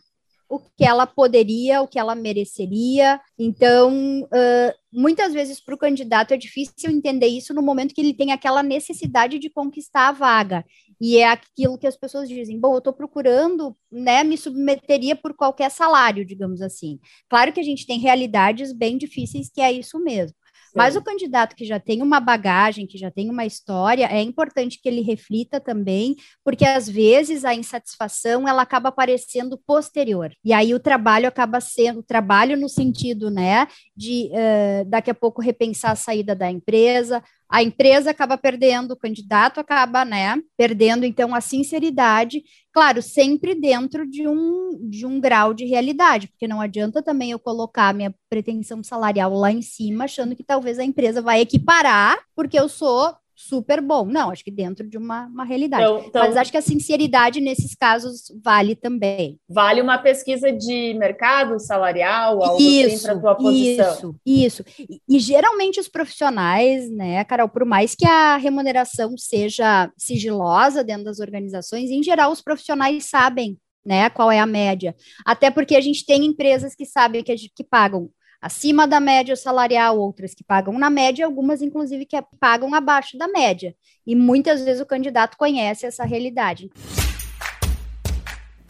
o 0.48 0.58
que 0.58 0.84
ela 0.84 1.06
poderia, 1.06 1.82
o 1.82 1.86
que 1.86 1.98
ela 1.98 2.14
mereceria. 2.14 3.20
Então, 3.38 4.22
uh, 4.22 4.72
muitas 4.90 5.34
vezes 5.34 5.60
para 5.60 5.74
o 5.74 5.78
candidato 5.78 6.32
é 6.32 6.38
difícil 6.38 6.90
entender 6.90 7.26
isso 7.26 7.52
no 7.52 7.62
momento 7.62 7.94
que 7.94 8.00
ele 8.00 8.14
tem 8.14 8.32
aquela 8.32 8.62
necessidade 8.62 9.38
de 9.38 9.50
conquistar 9.50 10.08
a 10.08 10.12
vaga. 10.12 10.64
E 11.00 11.18
é 11.18 11.28
aquilo 11.28 11.78
que 11.78 11.86
as 11.86 11.96
pessoas 11.96 12.28
dizem: 12.28 12.58
bom, 12.58 12.74
eu 12.74 12.78
estou 12.78 12.92
procurando, 12.92 13.76
né, 13.90 14.24
me 14.24 14.36
submeteria 14.36 15.16
por 15.16 15.34
qualquer 15.34 15.70
salário, 15.70 16.24
digamos 16.24 16.60
assim. 16.60 16.98
Claro 17.28 17.52
que 17.52 17.60
a 17.60 17.64
gente 17.64 17.86
tem 17.86 17.98
realidades 17.98 18.72
bem 18.72 18.98
difíceis 18.98 19.50
que 19.52 19.60
é 19.60 19.72
isso 19.72 19.98
mesmo. 19.98 20.36
Mas 20.74 20.96
o 20.96 21.02
candidato 21.02 21.56
que 21.56 21.64
já 21.64 21.80
tem 21.80 22.02
uma 22.02 22.20
bagagem, 22.20 22.86
que 22.86 22.98
já 22.98 23.10
tem 23.10 23.30
uma 23.30 23.44
história, 23.44 24.06
é 24.06 24.22
importante 24.22 24.80
que 24.80 24.88
ele 24.88 25.00
reflita 25.00 25.60
também, 25.60 26.14
porque 26.44 26.64
às 26.64 26.88
vezes 26.88 27.44
a 27.44 27.54
insatisfação 27.54 28.46
ela 28.46 28.62
acaba 28.62 28.88
aparecendo 28.88 29.58
posterior. 29.58 30.30
E 30.44 30.52
aí 30.52 30.74
o 30.74 30.80
trabalho 30.80 31.26
acaba 31.26 31.60
sendo 31.60 32.02
trabalho 32.02 32.56
no 32.56 32.68
sentido, 32.68 33.30
né, 33.30 33.66
de 33.96 34.30
uh, 34.32 34.88
daqui 34.88 35.10
a 35.10 35.14
pouco 35.14 35.42
repensar 35.42 35.92
a 35.92 35.96
saída 35.96 36.34
da 36.34 36.50
empresa, 36.50 37.22
a 37.50 37.62
empresa 37.62 38.10
acaba 38.10 38.36
perdendo, 38.36 38.92
o 38.92 38.96
candidato 38.96 39.58
acaba, 39.58 40.04
né, 40.04 40.36
perdendo, 40.56 41.06
então, 41.06 41.34
a 41.34 41.40
sinceridade, 41.40 42.42
claro, 42.72 43.00
sempre 43.00 43.54
dentro 43.54 44.08
de 44.08 44.28
um, 44.28 44.78
de 44.88 45.06
um 45.06 45.18
grau 45.18 45.54
de 45.54 45.64
realidade, 45.64 46.28
porque 46.28 46.46
não 46.46 46.60
adianta 46.60 47.02
também 47.02 47.30
eu 47.30 47.38
colocar 47.38 47.94
minha 47.94 48.14
pretensão 48.28 48.82
salarial 48.82 49.32
lá 49.32 49.50
em 49.50 49.62
cima, 49.62 50.04
achando 50.04 50.36
que 50.36 50.44
talvez 50.44 50.78
a 50.78 50.84
empresa 50.84 51.22
vai 51.22 51.40
equiparar, 51.40 52.18
porque 52.36 52.58
eu 52.58 52.68
sou 52.68 53.14
super 53.38 53.80
bom. 53.80 54.04
Não, 54.04 54.30
acho 54.30 54.42
que 54.42 54.50
dentro 54.50 54.88
de 54.88 54.98
uma, 54.98 55.26
uma 55.26 55.44
realidade. 55.44 55.84
Então, 55.84 56.04
então, 56.04 56.22
Mas 56.22 56.36
acho 56.36 56.50
que 56.50 56.56
a 56.56 56.62
sinceridade 56.62 57.40
nesses 57.40 57.72
casos 57.72 58.32
vale 58.42 58.74
também. 58.74 59.38
Vale 59.48 59.80
uma 59.80 59.96
pesquisa 59.96 60.50
de 60.50 60.92
mercado 60.94 61.60
salarial, 61.60 62.42
algo 62.42 62.60
isso, 62.60 63.04
para 63.04 63.18
tua 63.18 63.36
posição. 63.36 64.16
Isso, 64.26 64.64
isso. 64.64 64.64
E, 64.76 65.00
e, 65.08 65.20
geralmente 65.20 65.78
os 65.78 65.88
profissionais, 65.88 66.90
né, 66.90 67.22
Carol, 67.22 67.48
por 67.48 67.64
mais 67.64 67.94
que 67.94 68.06
a 68.06 68.36
remuneração 68.36 69.16
seja 69.16 69.88
sigilosa 69.96 70.82
dentro 70.82 71.04
das 71.04 71.20
organizações, 71.20 71.90
em 71.90 72.02
geral 72.02 72.32
os 72.32 72.42
profissionais 72.42 73.04
sabem 73.04 73.56
né, 73.86 74.10
qual 74.10 74.32
é 74.32 74.40
a 74.40 74.46
média. 74.46 74.96
Até 75.24 75.48
porque 75.48 75.76
a 75.76 75.80
gente 75.80 76.04
tem 76.04 76.26
empresas 76.26 76.74
que 76.74 76.84
sabem 76.84 77.22
que, 77.22 77.34
que 77.54 77.64
pagam 77.64 78.10
acima 78.40 78.86
da 78.86 79.00
média 79.00 79.34
salarial, 79.36 79.98
outras 79.98 80.34
que 80.34 80.44
pagam 80.44 80.78
na 80.78 80.90
média, 80.90 81.24
algumas, 81.24 81.60
inclusive, 81.62 82.06
que 82.06 82.16
pagam 82.38 82.74
abaixo 82.74 83.18
da 83.18 83.28
média. 83.28 83.74
E 84.06 84.14
muitas 84.14 84.62
vezes 84.62 84.80
o 84.80 84.86
candidato 84.86 85.36
conhece 85.36 85.86
essa 85.86 86.04
realidade. 86.04 86.70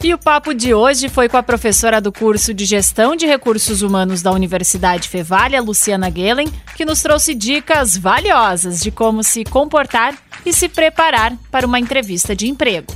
E 0.01 0.13
o 0.13 0.17
papo 0.17 0.53
de 0.53 0.73
hoje 0.73 1.09
foi 1.09 1.27
com 1.27 1.35
a 1.35 1.43
professora 1.43 1.99
do 1.99 2.09
curso 2.09 2.53
de 2.53 2.63
Gestão 2.63 3.17
de 3.17 3.25
Recursos 3.25 3.81
Humanos 3.81 4.21
da 4.21 4.31
Universidade 4.31 5.09
Fevalha, 5.09 5.61
Luciana 5.61 6.09
Gelen, 6.09 6.47
que 6.77 6.85
nos 6.85 7.01
trouxe 7.01 7.35
dicas 7.35 7.97
valiosas 7.97 8.79
de 8.79 8.91
como 8.91 9.21
se 9.23 9.43
comportar 9.43 10.17
e 10.45 10.53
se 10.53 10.69
preparar 10.69 11.35
para 11.51 11.67
uma 11.67 11.81
entrevista 11.81 12.33
de 12.33 12.47
emprego. 12.47 12.93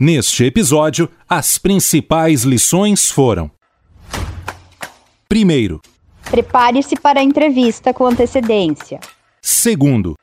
Neste 0.00 0.44
episódio, 0.44 1.10
as 1.28 1.58
principais 1.58 2.44
lições 2.44 3.10
foram: 3.10 3.50
Primeiro, 5.28 5.80
prepare-se 6.30 6.94
para 6.94 7.18
a 7.18 7.22
entrevista 7.22 7.92
com 7.92 8.06
antecedência. 8.06 9.00
Segundo, 9.42 10.14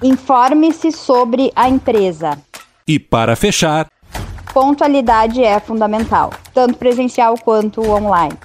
informe-se 0.00 0.92
sobre 0.92 1.50
a 1.56 1.68
empresa. 1.68 2.40
E 2.86 3.00
para 3.00 3.34
fechar, 3.34 3.88
pontualidade 4.54 5.42
é 5.42 5.58
fundamental, 5.58 6.32
tanto 6.54 6.78
presencial 6.78 7.34
quanto 7.36 7.80
online. 7.80 8.38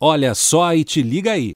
Olha 0.00 0.34
só 0.34 0.74
e 0.74 0.82
te 0.82 1.00
liga 1.00 1.30
aí. 1.30 1.54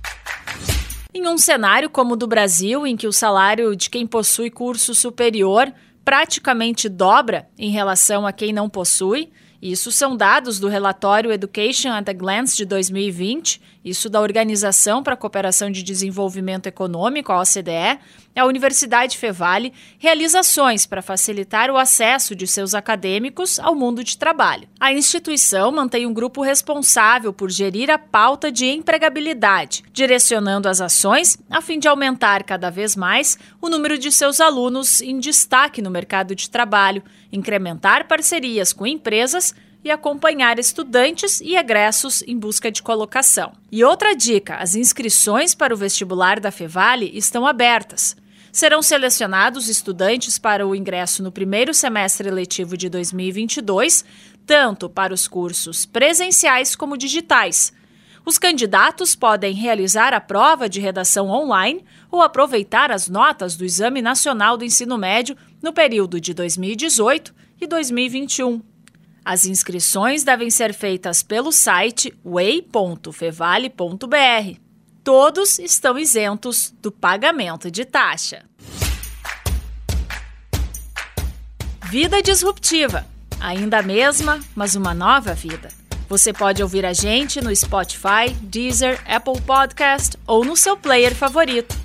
Em 1.12 1.26
um 1.26 1.37
cenário 1.37 1.90
como 1.90 2.14
o 2.14 2.16
do 2.16 2.28
Brasil, 2.28 2.87
em 2.87 2.96
que 2.96 3.08
o 3.08 3.12
salário 3.12 3.74
de 3.74 3.90
quem 3.90 4.06
possui 4.06 4.50
curso 4.50 4.94
superior 4.94 5.72
praticamente 6.05 6.88
dobra 6.88 7.49
em 7.59 7.71
relação 7.71 8.27
a 8.27 8.33
quem 8.33 8.53
não 8.53 8.69
possui, 8.69 9.31
isso 9.61 9.93
são 9.93 10.17
dados 10.17 10.59
do 10.59 10.67
relatório 10.67 11.31
Education 11.31 11.91
at 11.91 12.09
a 12.09 12.12
Glance 12.12 12.57
de 12.57 12.65
2020, 12.65 13.61
isso 13.85 14.09
da 14.09 14.21
Organização 14.21 15.03
para 15.03 15.14
a 15.14 15.16
Cooperação 15.16 15.71
de 15.71 15.83
Desenvolvimento 15.83 16.66
Econômico, 16.66 17.33
a 17.33 17.40
OCDE. 17.40 17.99
A 18.35 18.47
Universidade 18.47 19.18
Fevale 19.18 19.73
realiza 19.99 20.40
ações 20.40 20.87
para 20.87 21.03
facilitar 21.03 21.71
o 21.71 21.77
acesso 21.77 22.35
de 22.35 22.47
seus 22.47 22.75
acadêmicos 22.75 23.59
ao 23.59 23.75
mundo 23.75 24.03
de 24.03 24.16
trabalho. 24.16 24.68
A 24.81 24.92
instituição 24.92 25.71
mantém 25.73 26.07
um 26.07 26.14
grupo 26.14 26.42
responsável 26.42 27.33
por 27.33 27.51
gerir 27.51 27.90
a 27.90 27.99
pauta 27.99 28.51
de 28.51 28.66
empregabilidade, 28.66 29.83
direcionando 29.92 30.68
as 30.68 30.81
ações 30.81 31.37
a 31.51 31.61
fim 31.61 31.79
de 31.79 31.88
aumentar 31.88 32.45
cada 32.45 32.71
vez 32.71 32.97
mais 32.97 33.38
o 33.61 33.68
número 33.68 33.99
de 33.99 34.11
seus 34.11 34.40
alunos 34.40 35.03
em 35.03 35.18
destaque 35.18 35.83
no 35.83 35.90
mercado 35.90 36.35
de 36.35 36.49
trabalho, 36.49 37.03
incrementar 37.33 38.07
parcerias 38.07 38.73
com 38.73 38.87
empresas 38.87 39.55
e 39.85 39.90
acompanhar 39.90 40.59
estudantes 40.59 41.40
e 41.40 41.57
egressos 41.57 42.23
em 42.27 42.38
busca 42.38 42.71
de 42.71 42.83
colocação. 42.83 43.53
E 43.71 43.83
outra 43.85 44.14
dica: 44.14 44.57
as 44.57 44.75
inscrições 44.75 45.55
para 45.55 45.75
o 45.75 45.77
vestibular 45.77 46.38
da 46.38 46.51
Fevale 46.51 47.11
estão 47.14 47.47
abertas. 47.47 48.16
Serão 48.53 48.83
selecionados 48.83 49.68
estudantes 49.68 50.38
para 50.38 50.66
o 50.66 50.75
ingresso 50.75 51.23
no 51.23 51.33
primeiro 51.33 51.73
semestre 51.73 52.31
letivo 52.31 52.77
de 52.77 52.88
2022, 52.88 54.05
tanto 54.45 54.90
para 54.90 55.14
os 55.14 55.27
cursos 55.27 55.87
presenciais 55.87 56.77
como 56.77 56.97
digitais. 56.97 57.73
Os 58.25 58.38
candidatos 58.38 59.16
podem 59.16 59.53
realizar 59.53 60.14
a 60.14 60.21
prova 60.21 60.68
de 60.68 60.81
redação 60.81 61.29
online 61.29 61.85
ou 62.11 62.23
aproveitar 62.23 62.92
as 62.92 63.09
notas 63.09 63.57
do 63.57 63.64
Exame 63.64 64.01
Nacional 64.01 64.57
do 64.57 64.64
Ensino 64.64 64.97
Médio 64.97 65.37
no 65.61 65.73
período 65.73 66.21
de 66.21 66.33
2018 66.33 67.35
e 67.61 67.66
2021. 67.66 68.71
As 69.24 69.46
inscrições 69.46 70.24
devem 70.24 70.50
ser 70.50 70.74
feitas 70.74 71.22
pelo 71.22 71.52
site 71.52 72.12
way.fevale.br. 72.24 74.58
Todos 75.04 75.61
estão 75.61 75.96
isentos 75.96 76.74
do 76.82 76.90
pagamento 76.90 77.70
de 77.70 77.85
taxa. 77.85 78.44
Vida 81.88 82.20
disruptiva. 82.20 83.06
Ainda 83.40 83.78
a 83.78 83.82
mesma, 83.82 84.40
mas 84.56 84.74
uma 84.74 84.94
nova 84.94 85.35
vida. 85.35 85.68
Você 86.08 86.32
pode 86.32 86.62
ouvir 86.62 86.85
a 86.85 86.92
gente 86.92 87.40
no 87.40 87.54
Spotify, 87.54 88.30
Deezer, 88.40 89.00
Apple 89.06 89.40
Podcast 89.42 90.18
ou 90.26 90.44
no 90.44 90.56
seu 90.56 90.76
player 90.76 91.14
favorito. 91.14 91.76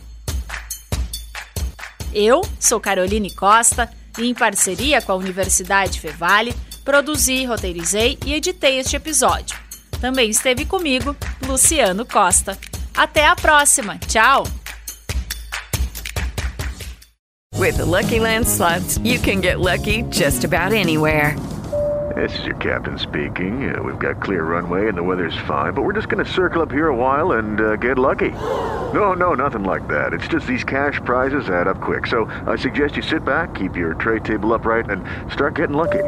Eu 2.14 2.42
sou 2.60 2.80
Caroline 2.80 3.34
Costa 3.36 3.92
e, 4.18 4.26
em 4.26 4.34
parceria 4.34 5.02
com 5.02 5.12
a 5.12 5.16
Universidade 5.16 6.00
Fevale, 6.00 6.56
produzi, 6.88 7.46
roteirizei 7.46 8.18
e 8.26 8.34
editei 8.34 8.80
este 8.80 8.96
episódio. 8.96 9.58
Também 10.00 10.30
esteve 10.30 10.64
comigo 10.64 11.14
Luciano 11.46 12.06
Costa. 12.06 12.58
Até 12.96 13.28
a 13.28 13.36
próxima. 13.36 13.98
Tchau! 14.08 14.46
With 17.58 17.76
the 17.76 17.84
Lucky 17.84 18.22
Land 18.22 18.48
slots, 18.48 18.98
you 19.04 19.20
can 19.20 19.42
get 19.42 19.60
lucky 19.60 20.04
just 20.04 20.46
about 20.46 20.72
anywhere. 20.72 21.36
This 22.16 22.32
is 22.40 22.46
your 22.46 22.56
captain 22.56 22.98
speaking. 22.98 23.70
Uh, 23.70 23.84
we've 23.84 24.00
got 24.00 24.22
clear 24.22 24.46
runway 24.46 24.88
and 24.88 24.98
the 24.98 25.04
weather's 25.04 25.38
fine, 25.46 25.74
but 25.74 25.84
we're 25.84 25.92
just 25.92 26.08
going 26.08 26.24
to 26.24 26.32
circle 26.32 26.62
up 26.62 26.72
here 26.72 26.88
a 26.88 26.96
while 26.96 27.34
and 27.34 27.60
uh, 27.60 27.76
get 27.76 27.98
lucky. 27.98 28.32
No, 28.94 29.12
no, 29.12 29.34
nothing 29.34 29.66
like 29.66 29.86
that. 29.90 30.14
It's 30.14 30.30
just 30.30 30.48
these 30.48 30.64
cash 30.64 31.02
prizes 31.04 31.50
add 31.50 31.68
up 31.68 31.82
quick. 31.82 32.08
So 32.08 32.32
I 32.48 32.56
suggest 32.56 32.96
you 32.96 33.02
sit 33.02 33.26
back, 33.26 33.56
keep 33.56 33.76
your 33.76 33.94
tray 33.96 34.20
table 34.20 34.54
upright, 34.54 34.90
and 34.90 35.04
start 35.34 35.56
getting 35.56 35.76
lucky. 35.76 36.08